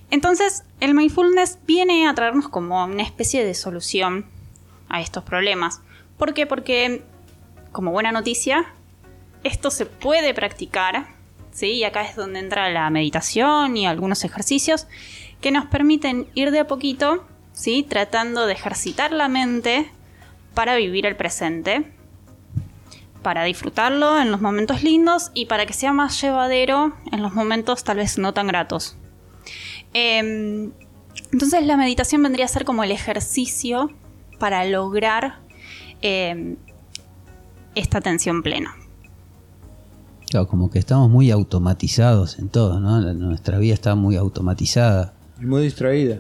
Entonces 0.09 0.63
el 0.79 0.93
mindfulness 0.93 1.59
viene 1.65 2.07
a 2.07 2.13
traernos 2.13 2.49
como 2.49 2.83
una 2.83 3.03
especie 3.03 3.45
de 3.45 3.53
solución 3.53 4.25
a 4.89 5.01
estos 5.01 5.23
problemas. 5.23 5.81
¿Por 6.17 6.33
qué? 6.33 6.45
Porque 6.45 7.03
como 7.71 7.91
buena 7.91 8.12
noticia, 8.12 8.73
esto 9.43 9.71
se 9.71 9.86
puede 9.86 10.34
practicar, 10.34 11.08
¿sí? 11.51 11.71
Y 11.73 11.84
acá 11.84 12.03
es 12.03 12.15
donde 12.15 12.39
entra 12.39 12.69
la 12.69 12.89
meditación 12.89 13.77
y 13.77 13.88
algunos 13.88 14.23
ejercicios 14.23 14.88
que 15.41 15.51
nos 15.51 15.65
permiten 15.65 16.27
ir 16.34 16.51
de 16.51 16.60
a 16.60 16.67
poquito, 16.67 17.25
¿sí? 17.53 17.86
Tratando 17.88 18.45
de 18.45 18.53
ejercitar 18.53 19.12
la 19.12 19.27
mente 19.27 19.89
para 20.53 20.75
vivir 20.75 21.05
el 21.05 21.15
presente, 21.15 21.91
para 23.21 23.43
disfrutarlo 23.43 24.19
en 24.19 24.32
los 24.32 24.41
momentos 24.41 24.84
lindos 24.84 25.32
y 25.34 25.45
para 25.45 25.65
que 25.65 25.73
sea 25.73 25.93
más 25.93 26.21
llevadero 26.21 26.93
en 27.12 27.21
los 27.21 27.34
momentos 27.34 27.84
tal 27.84 27.97
vez 27.97 28.17
no 28.17 28.34
tan 28.34 28.47
gratos. 28.47 28.97
Em, 29.93 30.71
entonces 31.32 31.65
la 31.65 31.77
meditación 31.77 32.23
vendría 32.23 32.45
a 32.45 32.49
ser 32.49 32.65
como 32.65 32.84
el 32.84 32.91
ejercicio 32.91 33.91
para 34.39 34.63
lograr 34.65 35.39
em, 36.01 36.58
esta 37.75 37.99
atención 37.99 38.41
plena. 38.43 38.75
Claro, 40.29 40.47
como 40.47 40.69
que 40.69 40.77
estamos 40.79 41.10
muy 41.10 41.32
automatizados 41.32 42.38
en 42.38 42.49
todo, 42.49 42.79
¿no? 42.79 43.01
Nuestra 43.13 43.58
vida 43.58 43.73
está 43.73 43.95
muy 43.95 44.15
automatizada. 44.15 45.13
Y 45.41 45.45
muy 45.45 45.63
distraída. 45.63 46.19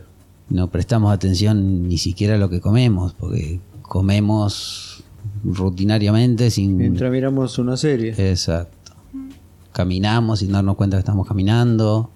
No 0.49 0.69
prestamos 0.71 1.13
atención 1.13 1.87
ni 1.87 1.99
siquiera 1.99 2.35
a 2.35 2.37
lo 2.37 2.49
que 2.49 2.59
comemos, 2.59 3.13
porque 3.13 3.59
comemos 3.83 5.03
rutinariamente 5.43 6.49
sin... 6.49 6.77
Mientras 6.77 7.11
miramos 7.11 7.59
una 7.59 7.77
serie. 7.77 8.15
Exacto. 8.17 8.93
Caminamos 9.73 10.39
sin 10.39 10.51
darnos 10.51 10.75
cuenta 10.75 10.97
que 10.97 11.01
estamos 11.01 11.27
caminando. 11.27 12.09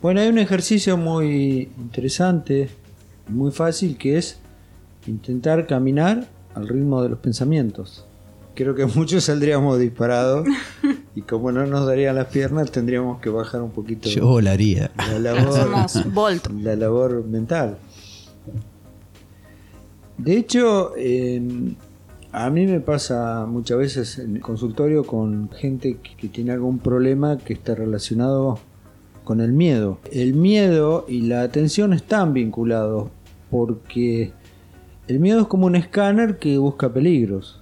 Bueno, 0.00 0.20
hay 0.20 0.28
un 0.28 0.38
ejercicio 0.38 0.96
muy 0.96 1.70
interesante, 1.76 2.70
muy 3.28 3.50
fácil, 3.50 3.98
que 3.98 4.16
es 4.16 4.38
intentar 5.06 5.66
caminar 5.66 6.28
al 6.54 6.68
ritmo 6.68 7.02
de 7.02 7.08
los 7.10 7.18
pensamientos. 7.18 8.04
Creo 8.54 8.74
que 8.74 8.86
muchos 8.94 9.24
saldríamos 9.24 9.78
disparados 9.78 10.46
y 11.14 11.22
como 11.22 11.52
no 11.52 11.66
nos 11.66 11.86
darían 11.86 12.16
las 12.16 12.26
piernas 12.26 12.70
tendríamos 12.70 13.20
que 13.20 13.30
bajar 13.30 13.62
un 13.62 13.70
poquito 13.70 14.08
Yo 14.08 14.26
volaría. 14.26 14.90
la 14.96 15.18
labor, 15.18 15.88
Somos 15.88 16.40
la 16.62 16.76
labor 16.76 17.24
mental. 17.24 17.78
De 20.18 20.36
hecho, 20.36 20.92
en- 20.96 21.76
a 22.32 22.48
mí 22.50 22.66
me 22.66 22.78
pasa 22.80 23.44
muchas 23.48 23.78
veces 23.78 24.18
en 24.18 24.36
el 24.36 24.42
consultorio 24.42 25.04
con 25.04 25.50
gente 25.50 25.96
que, 26.02 26.14
que 26.16 26.28
tiene 26.28 26.52
algún 26.52 26.78
problema 26.78 27.38
que 27.38 27.54
está 27.54 27.74
relacionado 27.74 28.60
con 29.24 29.40
el 29.40 29.52
miedo. 29.52 29.98
El 30.12 30.34
miedo 30.34 31.06
y 31.08 31.22
la 31.22 31.42
atención 31.42 31.92
están 31.92 32.32
vinculados 32.32 33.08
porque 33.50 34.32
el 35.10 35.18
miedo 35.18 35.40
es 35.40 35.46
como 35.48 35.66
un 35.66 35.74
escáner 35.74 36.38
que 36.38 36.56
busca 36.56 36.92
peligros. 36.92 37.58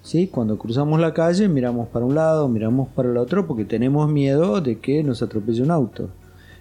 ¿sí? 0.00 0.26
Cuando 0.26 0.56
cruzamos 0.56 0.98
la 0.98 1.12
calle 1.12 1.46
miramos 1.46 1.88
para 1.88 2.06
un 2.06 2.14
lado, 2.14 2.48
miramos 2.48 2.88
para 2.88 3.10
el 3.10 3.18
otro 3.18 3.46
porque 3.46 3.66
tenemos 3.66 4.10
miedo 4.10 4.62
de 4.62 4.78
que 4.78 5.04
nos 5.04 5.20
atropelle 5.20 5.62
un 5.62 5.70
auto. 5.70 6.08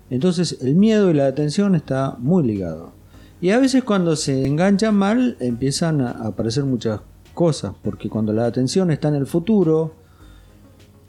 Entonces 0.09 0.57
el 0.61 0.75
miedo 0.75 1.09
y 1.09 1.13
la 1.13 1.27
atención 1.27 1.75
está 1.75 2.17
muy 2.19 2.43
ligado. 2.43 2.91
Y 3.39 3.51
a 3.51 3.59
veces 3.59 3.85
cuando 3.85 4.17
se 4.17 4.45
enganchan 4.45 4.95
mal 4.95 5.37
empiezan 5.39 6.01
a 6.01 6.11
aparecer 6.11 6.65
muchas 6.65 6.99
cosas, 7.33 7.71
porque 7.81 8.09
cuando 8.09 8.33
la 8.33 8.47
atención 8.47 8.91
está 8.91 9.07
en 9.07 9.15
el 9.15 9.27
futuro 9.27 9.93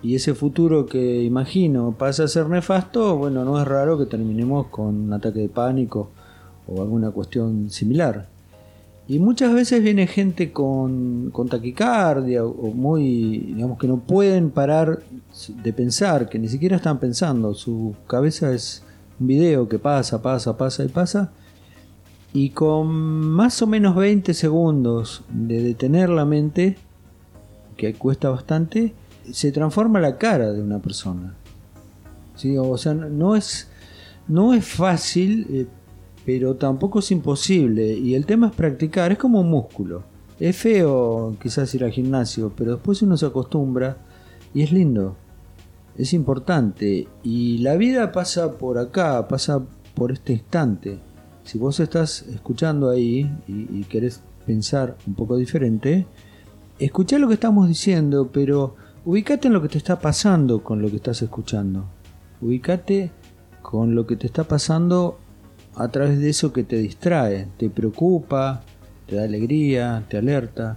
y 0.00 0.14
ese 0.14 0.32
futuro 0.34 0.86
que 0.86 1.24
imagino 1.24 1.90
pasa 1.98 2.22
a 2.22 2.28
ser 2.28 2.48
nefasto, 2.48 3.16
bueno, 3.16 3.44
no 3.44 3.60
es 3.60 3.66
raro 3.66 3.98
que 3.98 4.06
terminemos 4.06 4.68
con 4.68 4.94
un 4.94 5.12
ataque 5.12 5.40
de 5.40 5.48
pánico 5.48 6.12
o 6.68 6.82
alguna 6.82 7.10
cuestión 7.10 7.68
similar. 7.68 8.37
Y 9.10 9.18
muchas 9.20 9.54
veces 9.54 9.82
viene 9.82 10.06
gente 10.06 10.52
con, 10.52 11.32
taquicardia 11.48 12.44
o 12.44 12.50
o 12.50 12.74
muy, 12.74 13.38
digamos 13.54 13.78
que 13.78 13.88
no 13.88 14.00
pueden 14.00 14.50
parar 14.50 15.02
de 15.62 15.72
pensar, 15.72 16.28
que 16.28 16.38
ni 16.38 16.46
siquiera 16.48 16.76
están 16.76 16.98
pensando, 16.98 17.54
su 17.54 17.94
cabeza 18.06 18.52
es 18.52 18.82
un 19.18 19.28
video 19.28 19.66
que 19.66 19.78
pasa, 19.78 20.20
pasa, 20.20 20.58
pasa 20.58 20.84
y 20.84 20.88
pasa. 20.88 21.32
Y 22.34 22.50
con 22.50 22.88
más 22.88 23.62
o 23.62 23.66
menos 23.66 23.96
20 23.96 24.34
segundos 24.34 25.24
de 25.30 25.62
detener 25.62 26.10
la 26.10 26.26
mente, 26.26 26.76
que 27.78 27.94
cuesta 27.94 28.28
bastante, 28.28 28.92
se 29.32 29.52
transforma 29.52 30.00
la 30.00 30.18
cara 30.18 30.52
de 30.52 30.62
una 30.62 30.80
persona. 30.80 31.34
¿Sí? 32.36 32.58
O 32.58 32.76
sea, 32.76 32.92
no 32.92 33.36
es, 33.36 33.70
no 34.26 34.52
es 34.52 34.66
fácil, 34.66 35.46
eh, 35.48 35.66
pero 36.28 36.56
tampoco 36.56 36.98
es 36.98 37.10
imposible. 37.10 37.90
Y 37.96 38.14
el 38.14 38.26
tema 38.26 38.48
es 38.48 38.54
practicar, 38.54 39.12
es 39.12 39.16
como 39.16 39.40
un 39.40 39.48
músculo. 39.48 40.02
Es 40.38 40.58
feo 40.58 41.34
quizás 41.40 41.74
ir 41.74 41.84
al 41.84 41.90
gimnasio, 41.90 42.52
pero 42.54 42.72
después 42.72 43.00
uno 43.00 43.16
se 43.16 43.24
acostumbra 43.24 43.96
y 44.52 44.60
es 44.60 44.70
lindo. 44.70 45.16
Es 45.96 46.12
importante. 46.12 47.08
Y 47.22 47.56
la 47.58 47.76
vida 47.76 48.12
pasa 48.12 48.58
por 48.58 48.76
acá, 48.76 49.26
pasa 49.26 49.64
por 49.94 50.12
este 50.12 50.34
instante. 50.34 50.98
Si 51.44 51.56
vos 51.56 51.80
estás 51.80 52.26
escuchando 52.28 52.90
ahí 52.90 53.34
y, 53.46 53.78
y 53.78 53.84
querés 53.88 54.20
pensar 54.44 54.98
un 55.06 55.14
poco 55.14 55.34
diferente, 55.38 56.06
escuchá 56.78 57.18
lo 57.18 57.28
que 57.28 57.34
estamos 57.34 57.68
diciendo, 57.68 58.28
pero 58.30 58.76
ubicate 59.06 59.48
en 59.48 59.54
lo 59.54 59.62
que 59.62 59.68
te 59.68 59.78
está 59.78 59.98
pasando 59.98 60.62
con 60.62 60.82
lo 60.82 60.90
que 60.90 60.96
estás 60.96 61.22
escuchando. 61.22 61.86
Ubicate 62.42 63.12
con 63.62 63.94
lo 63.94 64.06
que 64.06 64.16
te 64.16 64.26
está 64.26 64.44
pasando 64.44 65.20
a 65.78 65.88
través 65.88 66.18
de 66.18 66.30
eso 66.30 66.52
que 66.52 66.64
te 66.64 66.76
distrae, 66.76 67.46
te 67.56 67.70
preocupa, 67.70 68.62
te 69.06 69.16
da 69.16 69.24
alegría, 69.24 70.04
te 70.08 70.18
alerta. 70.18 70.76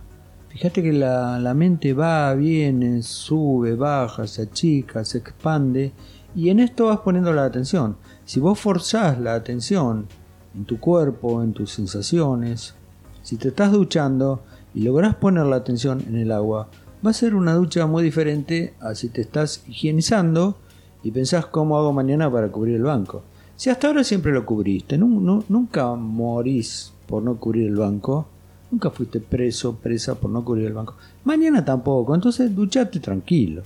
Fíjate 0.49 0.83
que 0.83 0.93
la, 0.93 1.39
la 1.39 1.53
mente 1.53 1.93
va, 1.93 2.33
viene, 2.35 3.01
sube, 3.01 3.75
baja, 3.75 4.27
se 4.27 4.43
achica, 4.43 5.03
se 5.03 5.17
expande 5.17 5.91
y 6.35 6.49
en 6.49 6.59
esto 6.59 6.87
vas 6.87 6.99
poniendo 6.99 7.33
la 7.33 7.45
atención. 7.45 7.97
Si 8.25 8.39
vos 8.39 8.59
forzás 8.59 9.19
la 9.19 9.33
atención 9.33 10.07
en 10.53 10.65
tu 10.65 10.79
cuerpo, 10.79 11.41
en 11.41 11.53
tus 11.53 11.71
sensaciones, 11.71 12.75
si 13.23 13.37
te 13.37 13.47
estás 13.47 13.71
duchando 13.71 14.43
y 14.73 14.81
lográs 14.83 15.15
poner 15.15 15.45
la 15.47 15.55
atención 15.55 16.03
en 16.07 16.15
el 16.15 16.31
agua, 16.31 16.69
va 17.05 17.09
a 17.09 17.13
ser 17.13 17.33
una 17.33 17.55
ducha 17.55 17.87
muy 17.87 18.03
diferente 18.03 18.75
a 18.79 18.93
si 18.93 19.09
te 19.09 19.21
estás 19.21 19.63
higienizando 19.67 20.57
y 21.03 21.11
pensás 21.11 21.47
cómo 21.47 21.77
hago 21.77 21.91
mañana 21.91 22.31
para 22.31 22.51
cubrir 22.51 22.75
el 22.75 22.83
banco. 22.83 23.23
Si 23.61 23.69
hasta 23.69 23.85
ahora 23.85 24.03
siempre 24.03 24.31
lo 24.31 24.43
cubriste, 24.43 24.97
nunca 24.97 25.93
morís 25.93 26.93
por 27.05 27.21
no 27.21 27.37
cubrir 27.37 27.67
el 27.67 27.75
banco, 27.75 28.27
nunca 28.71 28.89
fuiste 28.89 29.19
preso, 29.19 29.75
presa 29.75 30.15
por 30.15 30.31
no 30.31 30.43
cubrir 30.43 30.65
el 30.65 30.73
banco. 30.73 30.95
Mañana 31.25 31.63
tampoco, 31.63 32.15
entonces 32.15 32.55
duchate 32.55 32.99
tranquilo, 32.99 33.61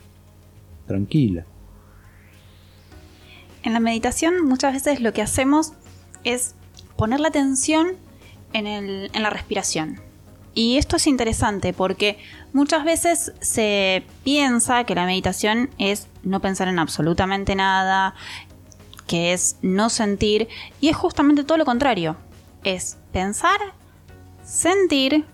tranquila. 0.86 1.46
En 3.64 3.72
la 3.72 3.80
meditación 3.80 4.44
muchas 4.44 4.74
veces 4.74 5.00
lo 5.00 5.14
que 5.14 5.22
hacemos 5.22 5.72
es 6.26 6.56
poner 6.98 7.22
la 7.22 7.30
atención 7.30 7.94
en, 8.52 9.10
la 9.14 9.30
respiración. 9.30 10.02
Y 10.54 10.76
esto 10.76 10.98
es 10.98 11.08
interesante 11.08 11.72
porque 11.72 12.18
muchas 12.52 12.84
veces 12.84 13.32
se 13.40 14.04
piensa 14.26 14.84
que 14.84 14.94
la 14.94 15.06
meditación 15.06 15.70
es 15.78 16.10
no 16.24 16.42
pensar 16.42 16.68
en 16.68 16.80
absolutamente 16.80 17.56
nada, 17.56 18.14
que 19.08 19.34
es 19.34 19.58
no 19.62 19.90
sentir, 19.90 20.48
y 20.82 20.90
es 20.90 20.96
justamente 20.96 21.44
todo 21.44 21.58
lo 21.58 21.66
contrario. 21.66 22.16
Es 22.64 22.98
pensar, 23.12 23.60
sentir, 24.44 25.26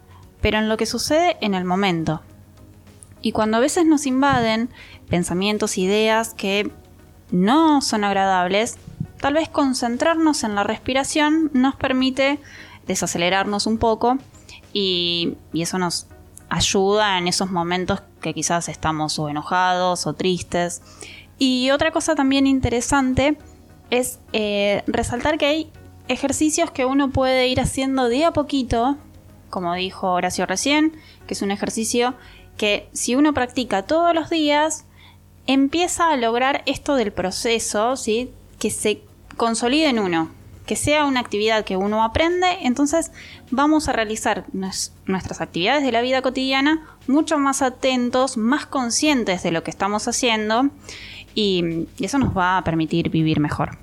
pero 0.42 0.58
en 0.58 0.70
lo 0.70 0.78
que 0.78 0.86
sucede 0.86 1.38
en 1.42 1.54
el 1.54 1.66
momento. 1.66 2.22
Y 3.22 3.32
cuando 3.32 3.58
a 3.58 3.62
veces 3.62 3.86
nos 3.86 4.06
invaden 4.06 4.70
pensamientos, 5.10 5.78
ideas 5.78 6.34
que 6.34 6.72
no 7.32 7.82
son 7.82 8.04
agradables, 8.04 8.78
tal 9.20 9.36
vez 9.36 9.48
concentrarnos 9.50 10.44
en 10.44 10.56
la 10.56 10.64
respiración 10.64 11.52
nos 11.54 11.76
permite 11.76 12.40
desacelerarnos 12.88 13.68
un 13.68 13.78
poco 13.78 14.18
y, 14.74 15.38
eso 15.54 15.78
nos 15.78 16.08
ayuda 16.50 17.18
en 17.18 17.28
esos 17.28 17.52
momentos 17.52 18.02
que 18.20 18.34
quizás 18.34 18.68
estamos 18.68 19.18
o 19.20 19.30
enojados 19.30 20.08
o 20.08 20.14
tristes. 20.14 20.82
Y 21.38 21.72
otra 21.72 21.92
cosa 21.92 22.16
también 22.16 22.46
interesante 22.48 23.38
es 23.92 24.20
eh, 24.34 24.84
resaltar 24.88 25.38
que 25.38 25.46
hay 25.46 25.72
ejercicios 26.08 26.72
que 26.72 26.86
uno 26.86 27.12
puede 27.12 27.48
ir 27.48 27.62
haciendo 27.62 28.10
día 28.10 28.30
a 28.30 28.34
poquito, 28.34 28.98
como 29.50 29.74
dijo 29.76 30.12
Horacio 30.12 30.46
recién, 30.46 30.94
que 31.28 31.36
es 31.36 31.42
un 31.42 31.52
ejercicio 31.52 32.16
que 32.58 32.90
si 32.94 33.16
uno 33.16 33.34
practica 33.34 33.84
todos 33.84 34.16
los 34.16 34.30
días, 34.30 34.86
empieza 35.48 36.10
a 36.12 36.18
lograr 36.18 36.64
esto 36.66 36.96
del 36.96 37.12
proceso, 37.12 37.96
¿sí? 37.96 38.32
que 38.60 38.70
se 38.70 39.02
consolide 39.38 39.90
en 39.90 40.00
uno, 40.00 40.30
que 40.66 40.76
sea 40.76 41.06
una 41.06 41.20
actividad 41.20 41.66
que 41.66 41.78
uno 41.78 42.04
aprende, 42.04 42.60
entonces 42.62 43.12
vamos 43.50 43.90
a 43.90 43.94
realizar 43.94 44.46
nuestras 44.54 45.42
actividades 45.42 45.84
de 45.84 45.92
la 45.92 46.02
vida 46.02 46.22
cotidiana 46.22 46.88
mucho 47.08 47.38
más 47.38 47.62
atentos, 47.62 48.38
más 48.38 48.66
conscientes 48.66 49.44
de 49.44 49.52
lo 49.52 49.64
que 49.64 49.72
estamos 49.72 50.08
haciendo 50.08 50.70
y 51.34 51.88
eso 52.00 52.20
nos 52.20 52.38
va 52.38 52.58
a 52.58 52.64
permitir 52.64 53.10
vivir 53.10 53.40
mejor. 53.40 53.81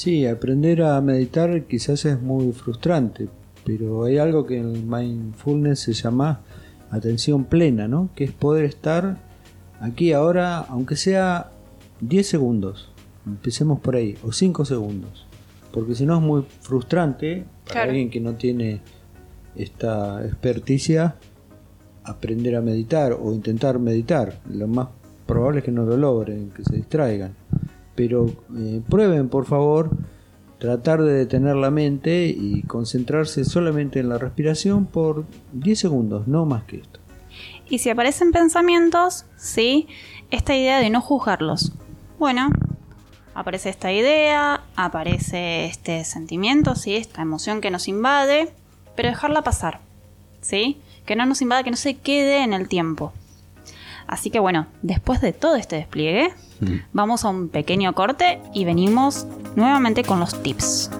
Sí, 0.00 0.26
aprender 0.26 0.82
a 0.82 1.00
meditar 1.00 1.66
quizás 1.66 2.04
es 2.06 2.22
muy 2.22 2.52
frustrante, 2.52 3.28
pero 3.66 4.04
hay 4.04 4.16
algo 4.16 4.46
que 4.46 4.56
en 4.56 4.88
mindfulness 4.88 5.80
se 5.80 5.92
llama 5.92 6.40
atención 6.90 7.44
plena, 7.44 7.86
¿no? 7.86 8.08
Que 8.14 8.24
es 8.24 8.32
poder 8.32 8.64
estar 8.64 9.18
aquí 9.80 10.12
ahora, 10.12 10.58
aunque 10.58 10.96
sea 10.96 11.50
10 12.00 12.26
segundos, 12.26 12.88
empecemos 13.26 13.80
por 13.80 13.96
ahí, 13.96 14.16
o 14.22 14.32
5 14.32 14.64
segundos 14.64 15.26
porque 15.72 15.94
si 15.94 16.06
no 16.06 16.16
es 16.16 16.22
muy 16.22 16.44
frustrante 16.60 17.44
para 17.66 17.82
alguien 17.82 18.10
que 18.10 18.20
no 18.20 18.34
tiene 18.34 18.80
esta 19.54 20.24
experticia 20.24 21.16
aprender 22.04 22.56
a 22.56 22.60
meditar 22.60 23.12
o 23.12 23.32
intentar 23.32 23.78
meditar. 23.78 24.40
Lo 24.50 24.66
más 24.66 24.88
probable 25.26 25.60
es 25.60 25.64
que 25.64 25.70
no 25.70 25.84
lo 25.84 25.96
logren, 25.96 26.50
que 26.50 26.64
se 26.64 26.76
distraigan. 26.76 27.34
Pero 28.00 28.32
eh, 28.56 28.80
prueben, 28.88 29.28
por 29.28 29.44
favor, 29.44 29.90
tratar 30.58 31.02
de 31.02 31.12
detener 31.12 31.54
la 31.56 31.70
mente 31.70 32.28
y 32.28 32.62
concentrarse 32.62 33.44
solamente 33.44 34.00
en 34.00 34.08
la 34.08 34.16
respiración 34.16 34.86
por 34.86 35.26
10 35.52 35.78
segundos, 35.78 36.26
no 36.26 36.46
más 36.46 36.64
que 36.64 36.78
esto. 36.78 36.98
Y 37.68 37.80
si 37.80 37.90
aparecen 37.90 38.32
pensamientos, 38.32 39.26
sí, 39.36 39.86
esta 40.30 40.56
idea 40.56 40.80
de 40.80 40.88
no 40.88 41.02
juzgarlos. 41.02 41.74
Bueno, 42.18 42.48
aparece 43.34 43.68
esta 43.68 43.92
idea, 43.92 44.62
aparece 44.76 45.66
este 45.66 46.02
sentimiento, 46.06 46.76
¿sí? 46.76 46.96
esta 46.96 47.20
emoción 47.20 47.60
que 47.60 47.70
nos 47.70 47.86
invade, 47.86 48.50
pero 48.96 49.10
dejarla 49.10 49.42
pasar, 49.42 49.80
¿sí? 50.40 50.80
que 51.04 51.16
no 51.16 51.26
nos 51.26 51.42
invada, 51.42 51.64
que 51.64 51.70
no 51.70 51.76
se 51.76 51.98
quede 51.98 52.44
en 52.44 52.54
el 52.54 52.66
tiempo. 52.66 53.12
Así 54.10 54.28
que 54.28 54.40
bueno, 54.40 54.66
después 54.82 55.20
de 55.20 55.32
todo 55.32 55.54
este 55.54 55.76
despliegue, 55.76 56.34
mm. 56.58 56.74
vamos 56.92 57.24
a 57.24 57.28
un 57.28 57.48
pequeño 57.48 57.94
corte 57.94 58.40
y 58.52 58.64
venimos 58.64 59.24
nuevamente 59.54 60.02
con 60.02 60.18
los 60.18 60.42
tips. 60.42 60.90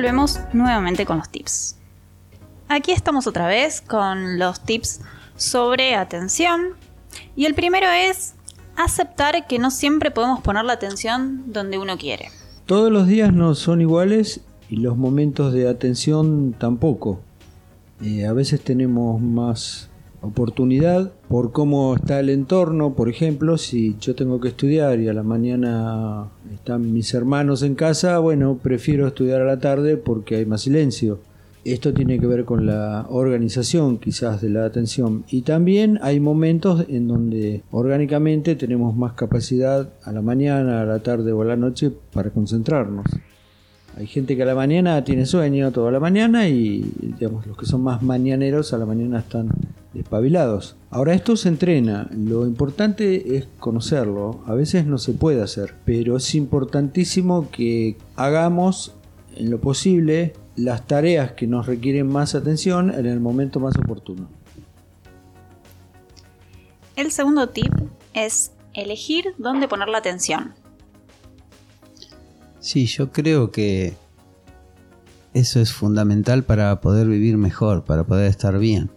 Volvemos 0.00 0.40
nuevamente 0.54 1.04
con 1.04 1.18
los 1.18 1.28
tips. 1.28 1.76
Aquí 2.68 2.90
estamos 2.90 3.26
otra 3.26 3.46
vez 3.46 3.82
con 3.82 4.38
los 4.38 4.62
tips 4.62 5.02
sobre 5.36 5.94
atención 5.94 6.68
y 7.36 7.44
el 7.44 7.52
primero 7.52 7.86
es 7.86 8.32
aceptar 8.76 9.46
que 9.46 9.58
no 9.58 9.70
siempre 9.70 10.10
podemos 10.10 10.40
poner 10.40 10.64
la 10.64 10.72
atención 10.72 11.52
donde 11.52 11.76
uno 11.76 11.98
quiere. 11.98 12.30
Todos 12.64 12.90
los 12.90 13.08
días 13.08 13.34
no 13.34 13.54
son 13.54 13.82
iguales 13.82 14.40
y 14.70 14.76
los 14.76 14.96
momentos 14.96 15.52
de 15.52 15.68
atención 15.68 16.54
tampoco. 16.56 17.20
Eh, 18.02 18.24
a 18.24 18.32
veces 18.32 18.62
tenemos 18.62 19.20
más 19.20 19.90
oportunidad 20.22 21.12
por 21.28 21.52
cómo 21.52 21.94
está 21.94 22.20
el 22.20 22.30
entorno. 22.30 22.94
Por 22.94 23.08
ejemplo, 23.08 23.58
si 23.58 23.96
yo 24.00 24.14
tengo 24.14 24.40
que 24.40 24.48
estudiar 24.48 25.00
y 25.00 25.08
a 25.08 25.12
la 25.12 25.22
mañana 25.22 26.28
están 26.52 26.92
mis 26.92 27.12
hermanos 27.14 27.62
en 27.62 27.74
casa, 27.74 28.18
bueno, 28.18 28.58
prefiero 28.62 29.06
estudiar 29.06 29.40
a 29.42 29.46
la 29.46 29.60
tarde 29.60 29.96
porque 29.96 30.36
hay 30.36 30.46
más 30.46 30.62
silencio. 30.62 31.20
Esto 31.64 31.92
tiene 31.92 32.18
que 32.18 32.26
ver 32.26 32.46
con 32.46 32.64
la 32.64 33.06
organización 33.10 33.98
quizás 33.98 34.40
de 34.40 34.48
la 34.48 34.64
atención. 34.64 35.24
Y 35.28 35.42
también 35.42 35.98
hay 36.00 36.18
momentos 36.18 36.86
en 36.88 37.06
donde 37.06 37.62
orgánicamente 37.70 38.56
tenemos 38.56 38.96
más 38.96 39.12
capacidad 39.12 39.90
a 40.02 40.12
la 40.12 40.22
mañana, 40.22 40.80
a 40.80 40.86
la 40.86 41.00
tarde 41.00 41.32
o 41.32 41.42
a 41.42 41.44
la 41.44 41.56
noche 41.56 41.92
para 42.12 42.30
concentrarnos. 42.30 43.04
Hay 44.00 44.06
gente 44.06 44.34
que 44.34 44.44
a 44.44 44.46
la 44.46 44.54
mañana 44.54 45.04
tiene 45.04 45.26
sueño 45.26 45.72
toda 45.72 45.90
la 45.90 46.00
mañana 46.00 46.48
y 46.48 46.90
digamos 47.02 47.46
los 47.46 47.54
que 47.54 47.66
son 47.66 47.82
más 47.82 48.00
mañaneros 48.00 48.72
a 48.72 48.78
la 48.78 48.86
mañana 48.86 49.18
están 49.18 49.50
despabilados. 49.92 50.74
Ahora 50.88 51.12
esto 51.12 51.36
se 51.36 51.50
entrena, 51.50 52.08
lo 52.10 52.46
importante 52.46 53.36
es 53.36 53.46
conocerlo, 53.58 54.40
a 54.46 54.54
veces 54.54 54.86
no 54.86 54.96
se 54.96 55.12
puede 55.12 55.42
hacer, 55.42 55.74
pero 55.84 56.16
es 56.16 56.34
importantísimo 56.34 57.50
que 57.50 57.98
hagamos 58.16 58.94
en 59.36 59.50
lo 59.50 59.60
posible 59.60 60.32
las 60.56 60.86
tareas 60.86 61.32
que 61.32 61.46
nos 61.46 61.66
requieren 61.66 62.06
más 62.06 62.34
atención 62.34 62.90
en 62.94 63.04
el 63.04 63.20
momento 63.20 63.60
más 63.60 63.76
oportuno. 63.76 64.30
El 66.96 67.12
segundo 67.12 67.50
tip 67.50 67.74
es 68.14 68.52
elegir 68.72 69.34
dónde 69.36 69.68
poner 69.68 69.90
la 69.90 69.98
atención. 69.98 70.54
Sí, 72.60 72.86
yo 72.86 73.10
creo 73.10 73.50
que 73.50 73.94
eso 75.32 75.60
es 75.60 75.72
fundamental 75.72 76.44
para 76.44 76.80
poder 76.80 77.08
vivir 77.08 77.36
mejor, 77.38 77.84
para 77.84 78.04
poder 78.04 78.26
estar 78.28 78.58
bien. 78.58 78.90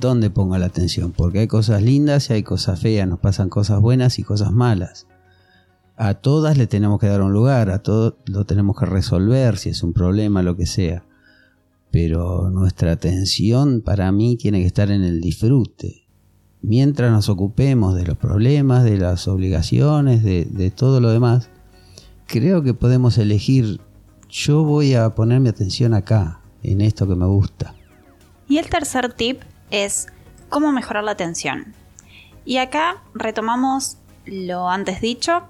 dónde 0.00 0.28
pongo 0.30 0.58
la 0.58 0.66
atención, 0.66 1.12
porque 1.12 1.38
hay 1.40 1.46
cosas 1.46 1.82
lindas 1.82 2.28
y 2.28 2.34
hay 2.34 2.42
cosas 2.42 2.80
feas, 2.80 3.08
nos 3.08 3.20
pasan 3.20 3.48
cosas 3.48 3.80
buenas 3.80 4.18
y 4.18 4.24
cosas 4.24 4.50
malas. 4.52 5.06
A 5.96 6.14
todas 6.14 6.58
le 6.58 6.66
tenemos 6.66 6.98
que 6.98 7.06
dar 7.06 7.22
un 7.22 7.32
lugar, 7.32 7.70
a 7.70 7.82
todo 7.82 8.18
lo 8.26 8.44
tenemos 8.44 8.76
que 8.76 8.86
resolver, 8.86 9.56
si 9.56 9.68
es 9.68 9.82
un 9.82 9.92
problema, 9.92 10.42
lo 10.42 10.56
que 10.56 10.66
sea. 10.66 11.04
Pero 11.92 12.50
nuestra 12.50 12.90
atención 12.92 13.82
para 13.82 14.10
mí 14.10 14.36
tiene 14.36 14.60
que 14.60 14.66
estar 14.66 14.90
en 14.90 15.04
el 15.04 15.20
disfrute. 15.20 16.08
Mientras 16.60 17.12
nos 17.12 17.28
ocupemos 17.28 17.94
de 17.94 18.04
los 18.04 18.16
problemas, 18.16 18.82
de 18.82 18.98
las 18.98 19.28
obligaciones, 19.28 20.24
de, 20.24 20.46
de 20.46 20.70
todo 20.72 21.00
lo 21.00 21.10
demás, 21.10 21.50
creo 22.26 22.62
que 22.62 22.74
podemos 22.74 23.18
elegir, 23.18 23.80
yo 24.28 24.62
voy 24.64 24.94
a 24.94 25.10
poner 25.14 25.40
mi 25.40 25.48
atención 25.48 25.94
acá, 25.94 26.40
en 26.62 26.80
esto 26.80 27.06
que 27.06 27.14
me 27.14 27.26
gusta. 27.26 27.74
Y 28.48 28.58
el 28.58 28.68
tercer 28.68 29.12
tip 29.12 29.42
es 29.70 30.06
cómo 30.48 30.72
mejorar 30.72 31.04
la 31.04 31.12
atención. 31.12 31.74
Y 32.44 32.58
acá 32.58 33.02
retomamos 33.14 33.98
lo 34.26 34.68
antes 34.68 35.00
dicho 35.00 35.44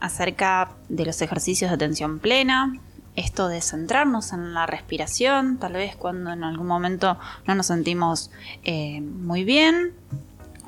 acerca 0.00 0.70
de 0.88 1.04
los 1.04 1.20
ejercicios 1.20 1.70
de 1.70 1.74
atención 1.74 2.18
plena, 2.18 2.72
esto 3.16 3.48
de 3.48 3.60
centrarnos 3.60 4.32
en 4.32 4.54
la 4.54 4.66
respiración, 4.66 5.58
tal 5.58 5.74
vez 5.74 5.96
cuando 5.96 6.32
en 6.32 6.44
algún 6.44 6.66
momento 6.66 7.18
no 7.46 7.54
nos 7.54 7.66
sentimos 7.66 8.30
eh, 8.64 9.00
muy 9.00 9.44
bien, 9.44 9.92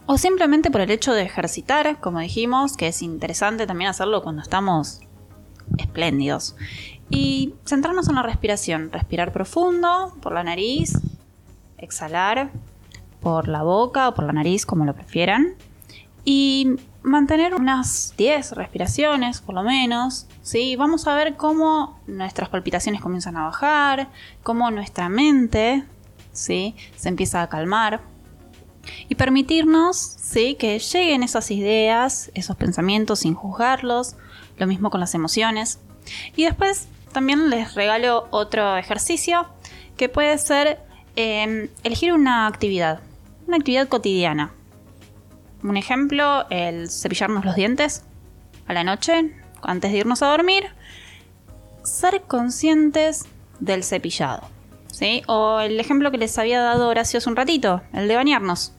o 0.06 0.18
simplemente 0.18 0.70
por 0.70 0.80
el 0.80 0.90
hecho 0.90 1.12
de 1.12 1.22
ejercitar, 1.22 1.98
como 2.00 2.18
dijimos, 2.18 2.76
que 2.76 2.88
es 2.88 3.00
interesante 3.02 3.66
también 3.66 3.90
hacerlo 3.90 4.22
cuando 4.22 4.42
estamos 4.42 5.00
espléndidos. 5.78 6.56
Y 7.10 7.54
centrarnos 7.66 8.08
en 8.08 8.14
la 8.14 8.22
respiración, 8.22 8.90
respirar 8.92 9.32
profundo 9.32 10.14
por 10.22 10.32
la 10.32 10.44
nariz, 10.44 10.98
exhalar 11.78 12.50
por 13.20 13.48
la 13.48 13.62
boca 13.62 14.08
o 14.08 14.14
por 14.14 14.24
la 14.24 14.32
nariz, 14.32 14.66
como 14.66 14.84
lo 14.84 14.94
prefieran. 14.94 15.54
Y 16.24 16.76
mantener 17.02 17.54
unas 17.54 18.14
10 18.16 18.52
respiraciones, 18.52 19.40
por 19.40 19.54
lo 19.54 19.62
menos. 19.62 20.26
¿sí? 20.42 20.76
Vamos 20.76 21.06
a 21.06 21.14
ver 21.14 21.36
cómo 21.36 22.00
nuestras 22.06 22.48
palpitaciones 22.48 23.00
comienzan 23.00 23.36
a 23.36 23.44
bajar, 23.44 24.08
cómo 24.42 24.70
nuestra 24.70 25.08
mente 25.08 25.84
¿sí? 26.32 26.74
se 26.96 27.08
empieza 27.08 27.42
a 27.42 27.48
calmar. 27.48 28.00
Y 29.08 29.14
permitirnos 29.14 29.96
¿sí? 29.96 30.56
que 30.56 30.78
lleguen 30.78 31.22
esas 31.22 31.50
ideas, 31.50 32.30
esos 32.34 32.56
pensamientos 32.56 33.20
sin 33.20 33.34
juzgarlos. 33.34 34.16
Lo 34.58 34.66
mismo 34.66 34.90
con 34.90 35.00
las 35.00 35.14
emociones. 35.14 35.80
Y 36.36 36.44
después 36.44 36.88
también 37.12 37.50
les 37.50 37.74
regalo 37.74 38.28
otro 38.30 38.76
ejercicio 38.76 39.46
que 39.96 40.08
puede 40.08 40.36
ser 40.38 40.80
eh, 41.16 41.70
elegir 41.84 42.12
una 42.12 42.46
actividad 42.46 43.00
una 43.46 43.56
actividad 43.56 43.88
cotidiana. 43.88 44.52
Un 45.62 45.76
ejemplo, 45.76 46.46
el 46.50 46.90
cepillarnos 46.90 47.44
los 47.44 47.54
dientes 47.54 48.04
a 48.66 48.72
la 48.72 48.84
noche, 48.84 49.34
antes 49.62 49.92
de 49.92 49.98
irnos 49.98 50.22
a 50.22 50.28
dormir. 50.28 50.64
Ser 51.82 52.22
conscientes 52.22 53.26
del 53.60 53.84
cepillado. 53.84 54.42
¿sí? 54.90 55.22
O 55.26 55.60
el 55.60 55.78
ejemplo 55.78 56.10
que 56.10 56.18
les 56.18 56.38
había 56.38 56.60
dado 56.60 56.88
Horacio 56.88 57.18
hace 57.18 57.28
un 57.28 57.36
ratito, 57.36 57.82
el 57.92 58.08
de 58.08 58.16
bañarnos. 58.16 58.72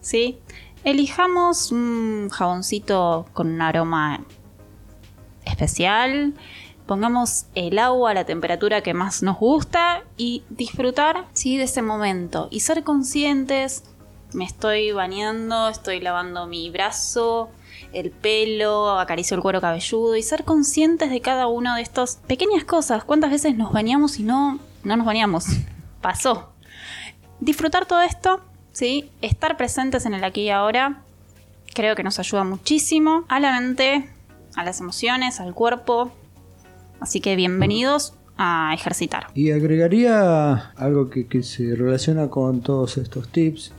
¿sí? 0.00 0.38
Elijamos 0.84 1.72
un 1.72 2.28
jaboncito 2.30 3.26
con 3.32 3.48
un 3.48 3.60
aroma 3.60 4.24
especial, 5.48 6.34
pongamos 6.86 7.44
el 7.54 7.78
agua 7.78 8.12
a 8.12 8.14
la 8.14 8.24
temperatura 8.24 8.82
que 8.82 8.94
más 8.94 9.22
nos 9.22 9.38
gusta 9.38 10.02
y 10.16 10.42
disfrutar 10.48 11.26
¿sí? 11.34 11.56
de 11.56 11.64
ese 11.64 11.82
momento 11.82 12.48
y 12.50 12.60
ser 12.60 12.82
conscientes, 12.82 13.84
me 14.32 14.44
estoy 14.44 14.92
bañando, 14.92 15.68
estoy 15.68 16.00
lavando 16.00 16.46
mi 16.46 16.70
brazo, 16.70 17.50
el 17.92 18.10
pelo, 18.10 18.98
acaricio 18.98 19.36
el 19.36 19.42
cuero 19.42 19.60
cabelludo 19.60 20.16
y 20.16 20.22
ser 20.22 20.44
conscientes 20.44 21.10
de 21.10 21.20
cada 21.20 21.46
una 21.46 21.76
de 21.76 21.82
estas 21.82 22.16
pequeñas 22.26 22.64
cosas. 22.64 23.04
¿Cuántas 23.04 23.30
veces 23.30 23.56
nos 23.56 23.72
bañamos 23.72 24.18
y 24.18 24.22
no, 24.22 24.58
no 24.82 24.96
nos 24.96 25.06
bañamos? 25.06 25.44
Pasó. 26.00 26.52
Disfrutar 27.40 27.86
todo 27.86 28.02
esto, 28.02 28.40
¿sí? 28.72 29.10
estar 29.22 29.56
presentes 29.56 30.06
en 30.06 30.14
el 30.14 30.24
aquí 30.24 30.42
y 30.42 30.50
ahora, 30.50 31.02
creo 31.74 31.94
que 31.94 32.02
nos 32.02 32.18
ayuda 32.18 32.44
muchísimo 32.44 33.24
a 33.28 33.40
la 33.40 33.60
mente, 33.60 34.10
a 34.58 34.64
las 34.64 34.80
emociones, 34.80 35.40
al 35.40 35.54
cuerpo, 35.54 36.12
Así 37.00 37.20
que 37.20 37.36
bienvenidos 37.36 38.14
a 38.36 38.72
ejercitar. 38.74 39.28
Y 39.34 39.52
agregaría 39.52 40.70
algo 40.76 41.10
que, 41.10 41.42
se 41.42 41.76
relaciona 41.76 42.28
con 42.28 42.60
todos 42.60 42.98
estos 42.98 43.28
tips, 43.28 43.72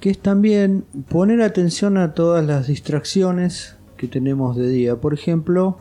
que 0.00 0.10
es 0.10 0.18
también 0.18 0.84
poner 1.08 1.42
atención 1.42 1.98
a 1.98 2.14
todas 2.14 2.44
las 2.44 2.68
distracciones 2.68 3.76
que 3.96 4.08
tenemos 4.08 4.56
de 4.56 4.68
día. 4.68 4.96
Por 4.96 5.12
ejemplo, 5.12 5.78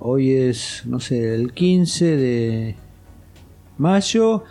hoy 0.00 0.32
es, 0.32 0.82
no 0.84 0.98
sé, 0.98 1.34
el 1.34 1.52
15 1.52 2.16
de 2.16 2.76
mayo 3.78 4.42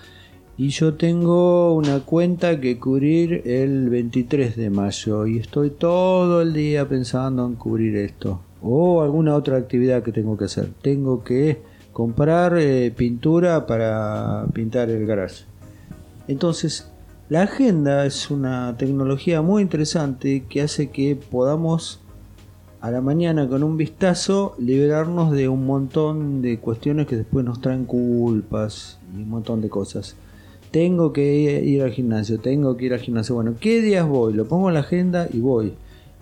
y 0.58 0.70
yo 0.70 0.94
tengo 0.94 1.74
una 1.74 2.00
cuenta 2.00 2.62
que 2.62 2.80
cubrir 2.80 3.42
el 3.46 3.90
23 3.90 4.56
de 4.56 4.70
mayo 4.70 5.28
y 5.28 5.40
estoy 5.40 5.72
todo 5.72 6.42
el 6.42 6.54
día 6.54 6.88
pensando 6.88 7.46
en 7.46 7.56
cubrir 7.56 7.98
esto 7.98 8.40
o 8.62 9.02
alguna 9.02 9.36
otra 9.36 9.58
actividad 9.58 10.04
que 10.04 10.12
tengo 10.12 10.38
que 10.38 10.46
hacer. 10.46 10.70
Tengo 10.82 11.24
que 11.24 11.62
comprar 11.94 12.58
eh, 12.58 12.92
pintura 12.96 13.66
para 13.66 14.46
pintar 14.54 14.90
el 14.90 15.06
garage. 15.06 15.46
Entonces, 16.28 16.92
la 17.30 17.44
agenda 17.44 18.06
es 18.06 18.30
una 18.30 18.76
tecnología 18.78 19.42
muy 19.42 19.62
interesante 19.62 20.44
que 20.50 20.62
hace 20.62 20.90
que 20.90 21.16
podamos 21.16 22.00
a 22.82 22.92
la 22.92 23.02
mañana 23.02 23.48
con 23.48 23.64
un 23.64 23.78
vistazo 23.78 24.54
liberarnos 24.60 25.32
de 25.32 25.50
un 25.50 25.66
montón 25.66 26.44
de 26.44 26.60
cuestiones 26.60 27.08
que 27.08 27.16
después 27.16 27.44
nos 27.44 27.60
traen 27.60 27.86
culpas 27.86 29.00
y 29.16 29.24
un 29.24 29.30
montón 29.30 29.62
de 29.62 29.70
cosas. 29.70 30.16
Tengo 30.70 31.12
que 31.12 31.64
ir 31.64 31.82
al 31.82 31.90
gimnasio, 31.92 32.40
tengo 32.40 32.78
que 32.78 32.86
ir 32.86 32.94
al 32.94 33.00
gimnasio. 33.00 33.34
Bueno, 33.34 33.56
¿qué 33.60 33.82
días 33.82 34.08
voy? 34.08 34.34
Lo 34.34 34.46
pongo 34.48 34.68
en 34.68 34.76
la 34.76 34.82
agenda 34.82 35.28
y 35.34 35.40
voy. 35.40 35.74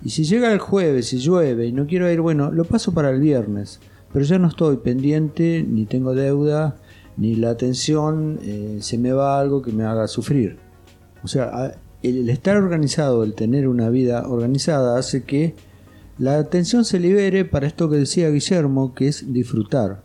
Y 0.06 0.10
si 0.10 0.26
llega 0.26 0.52
el 0.52 0.60
jueves 0.60 1.14
y 1.14 1.20
llueve 1.20 1.68
y 1.68 1.72
no 1.72 1.88
quiero 1.88 2.12
ir, 2.12 2.20
bueno, 2.20 2.52
lo 2.52 2.66
paso 2.66 2.94
para 2.94 3.10
el 3.10 3.22
viernes. 3.22 3.80
Pero 4.12 4.26
ya 4.26 4.38
no 4.38 4.50
estoy 4.50 4.78
pendiente, 4.78 5.66
ni 5.68 5.86
tengo 5.86 6.14
deuda, 6.14 6.76
ni 7.16 7.36
la 7.36 7.52
atención 7.52 8.38
eh, 8.44 8.80
se 8.82 8.98
me 8.98 9.14
va 9.14 9.40
algo 9.40 9.62
que 9.62 9.72
me 9.72 9.86
haga 9.86 10.08
sufrir. 10.08 10.58
O 11.24 11.28
sea, 11.28 11.78
el, 12.02 12.30
estar 12.30 12.58
organizado, 12.58 13.24
el 13.24 13.34
tener 13.34 13.68
una 13.68 13.90
vida 13.90 14.28
organizada, 14.28 15.00
hace 15.00 15.24
que 15.24 15.56
la 16.20 16.38
atención 16.38 16.84
se 16.84 17.00
libere 17.00 17.46
para 17.46 17.66
esto 17.66 17.90
que 17.90 17.96
decía 17.96 18.30
Guillermo, 18.30 18.94
que 18.94 19.08
es 19.08 19.32
disfrutar. 19.32 20.04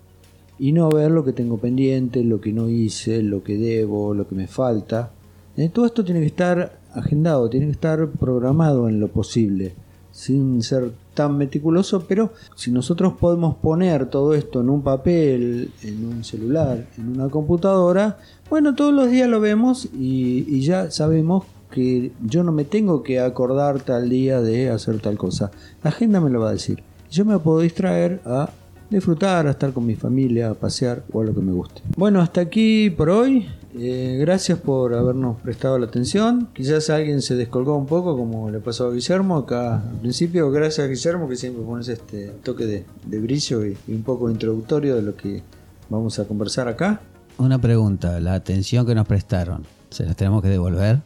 Y 0.60 0.72
no 0.72 0.88
ver 0.90 1.10
lo 1.10 1.24
que 1.24 1.32
tengo 1.32 1.58
pendiente, 1.58 2.22
lo 2.22 2.40
que 2.40 2.52
no 2.52 2.68
hice, 2.68 3.22
lo 3.22 3.42
que 3.42 3.56
debo, 3.56 4.14
lo 4.14 4.28
que 4.28 4.36
me 4.36 4.46
falta. 4.46 5.10
Eh, 5.56 5.70
todo 5.70 5.86
esto 5.86 6.04
tiene 6.04 6.20
que 6.20 6.26
estar 6.26 6.78
agendado, 6.94 7.50
tiene 7.50 7.66
que 7.66 7.72
estar 7.72 8.10
programado 8.12 8.88
en 8.88 9.00
lo 9.00 9.08
posible 9.08 9.74
sin 10.18 10.64
ser 10.64 10.90
tan 11.14 11.38
meticuloso, 11.38 12.04
pero 12.08 12.32
si 12.56 12.72
nosotros 12.72 13.12
podemos 13.20 13.54
poner 13.54 14.06
todo 14.10 14.34
esto 14.34 14.60
en 14.60 14.68
un 14.68 14.82
papel, 14.82 15.70
en 15.84 16.04
un 16.04 16.24
celular, 16.24 16.88
en 16.98 17.10
una 17.10 17.28
computadora, 17.28 18.18
bueno, 18.50 18.74
todos 18.74 18.92
los 18.92 19.08
días 19.12 19.28
lo 19.28 19.40
vemos 19.40 19.88
y, 19.96 20.60
ya 20.60 20.90
sabemos 20.90 21.44
que 21.70 22.10
yo 22.20 22.42
no 22.42 22.50
me 22.50 22.64
tengo 22.64 23.04
que 23.04 23.20
acordar 23.20 23.80
tal 23.80 24.08
día 24.08 24.40
de 24.40 24.70
hacer 24.70 24.98
tal 24.98 25.16
cosa. 25.16 25.52
La 25.84 25.90
agenda 25.90 26.20
me 26.20 26.30
lo 26.30 26.40
va 26.40 26.48
a 26.48 26.52
decir. 26.52 26.82
Yo 27.12 27.24
me 27.24 27.38
puedo 27.38 27.60
distraer 27.60 28.20
a 28.24 28.50
disfrutar, 28.90 29.46
a 29.46 29.50
estar 29.50 29.72
con 29.72 29.86
mi 29.86 29.94
familia, 29.94 30.50
a 30.50 30.54
pasear 30.54 31.04
o 31.12 31.20
a 31.20 31.24
lo 31.26 31.32
que 31.32 31.40
me 31.40 31.52
guste. 31.52 31.80
Bueno, 31.96 32.20
hasta 32.20 32.40
aquí 32.40 32.90
por 32.90 33.08
hoy. 33.08 33.46
Eh, 33.80 34.16
gracias 34.18 34.58
por 34.58 34.92
habernos 34.94 35.40
prestado 35.40 35.78
la 35.78 35.86
atención. 35.86 36.48
Quizás 36.52 36.90
alguien 36.90 37.22
se 37.22 37.36
descolgó 37.36 37.76
un 37.76 37.86
poco, 37.86 38.16
como 38.16 38.50
le 38.50 38.58
pasó 38.58 38.88
a 38.88 38.92
Guillermo 38.92 39.36
acá 39.36 39.76
al 39.76 40.00
principio. 40.00 40.50
Gracias 40.50 40.84
a 40.84 40.88
Guillermo 40.88 41.28
que 41.28 41.36
siempre 41.36 41.62
pones 41.62 41.86
este 41.86 42.32
toque 42.42 42.66
de, 42.66 42.84
brillo 43.20 43.64
y, 43.64 43.76
un 43.86 44.02
poco 44.02 44.30
introductorio 44.30 44.96
de 44.96 45.02
lo 45.02 45.14
que 45.14 45.42
vamos 45.88 46.18
a 46.18 46.24
conversar 46.24 46.66
acá. 46.66 47.00
Una 47.38 47.60
pregunta, 47.60 48.18
la 48.18 48.34
atención 48.34 48.84
que 48.84 48.96
nos 48.96 49.06
prestaron, 49.06 49.64
¿se 49.90 50.04
las 50.04 50.16
tenemos 50.16 50.42
que 50.42 50.48
devolver? 50.48 50.98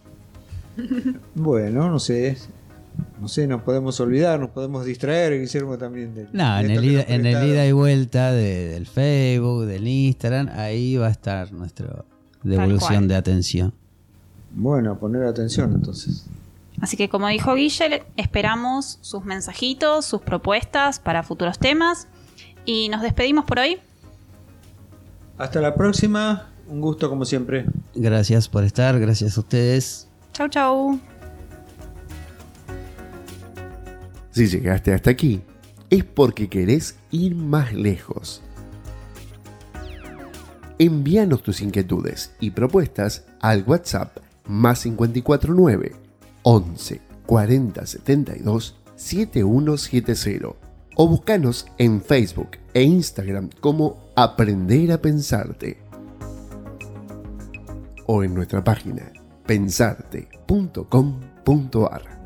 bueno, 1.34 1.90
no 1.90 1.98
sé. 1.98 2.38
No 3.20 3.28
sé, 3.28 3.46
nos 3.46 3.62
podemos 3.62 4.00
olvidar, 4.00 4.40
nos 4.40 4.50
podemos 4.50 4.84
distraer, 4.84 5.38
Guillermo 5.38 5.76
también. 5.76 6.14
De, 6.14 6.26
no, 6.32 6.58
en, 6.58 6.70
el 6.70 6.84
ida, 6.84 7.04
en 7.08 7.26
el 7.26 7.48
ida 7.48 7.66
y 7.66 7.72
vuelta 7.72 8.32
del 8.32 8.86
Facebook, 8.86 9.66
del 9.66 9.86
Instagram, 9.86 10.48
ahí 10.54 10.96
va 10.96 11.06
a 11.06 11.10
estar 11.10 11.52
nuestro, 11.52 12.04
devolución 12.42 13.08
de 13.08 13.14
atención. 13.14 13.72
Bueno, 14.54 14.98
poner 14.98 15.24
atención 15.24 15.72
entonces. 15.74 16.26
Así 16.80 16.96
que 16.96 17.08
como 17.08 17.28
dijo 17.28 17.54
Guille, 17.54 18.02
esperamos 18.16 18.98
sus 19.00 19.24
mensajitos, 19.24 20.04
sus 20.04 20.20
propuestas 20.20 20.98
para 20.98 21.22
futuros 21.22 21.58
temas 21.58 22.08
y 22.64 22.88
nos 22.88 23.02
despedimos 23.02 23.44
por 23.44 23.60
hoy. 23.60 23.78
Hasta 25.38 25.60
la 25.60 25.74
próxima, 25.74 26.48
un 26.68 26.80
gusto 26.80 27.08
como 27.08 27.24
siempre. 27.24 27.66
Gracias 27.94 28.48
por 28.48 28.64
estar, 28.64 28.98
gracias 28.98 29.36
a 29.36 29.40
ustedes 29.40 30.08
Chau, 30.32 30.48
chau. 30.48 30.98
Si 34.30 34.46
llegaste 34.46 34.94
hasta 34.94 35.10
aquí, 35.10 35.42
es 35.90 36.04
porque 36.04 36.48
querés 36.48 36.96
ir 37.10 37.34
más 37.34 37.74
lejos. 37.74 38.42
Envíanos 40.84 41.44
tus 41.44 41.62
inquietudes 41.62 42.34
y 42.40 42.50
propuestas 42.50 43.24
al 43.38 43.62
WhatsApp 43.64 44.16
más 44.46 44.82
549 44.82 45.92
11 46.42 47.00
40 47.24 47.86
72 47.86 48.80
7170 48.96 50.48
o 50.96 51.06
búscanos 51.06 51.68
en 51.78 52.02
Facebook 52.02 52.58
e 52.74 52.82
Instagram 52.82 53.50
como 53.60 54.10
Aprender 54.16 54.90
a 54.90 55.00
Pensarte 55.00 55.78
o 58.06 58.24
en 58.24 58.34
nuestra 58.34 58.64
página 58.64 59.12
pensarte.com.ar. 59.46 62.21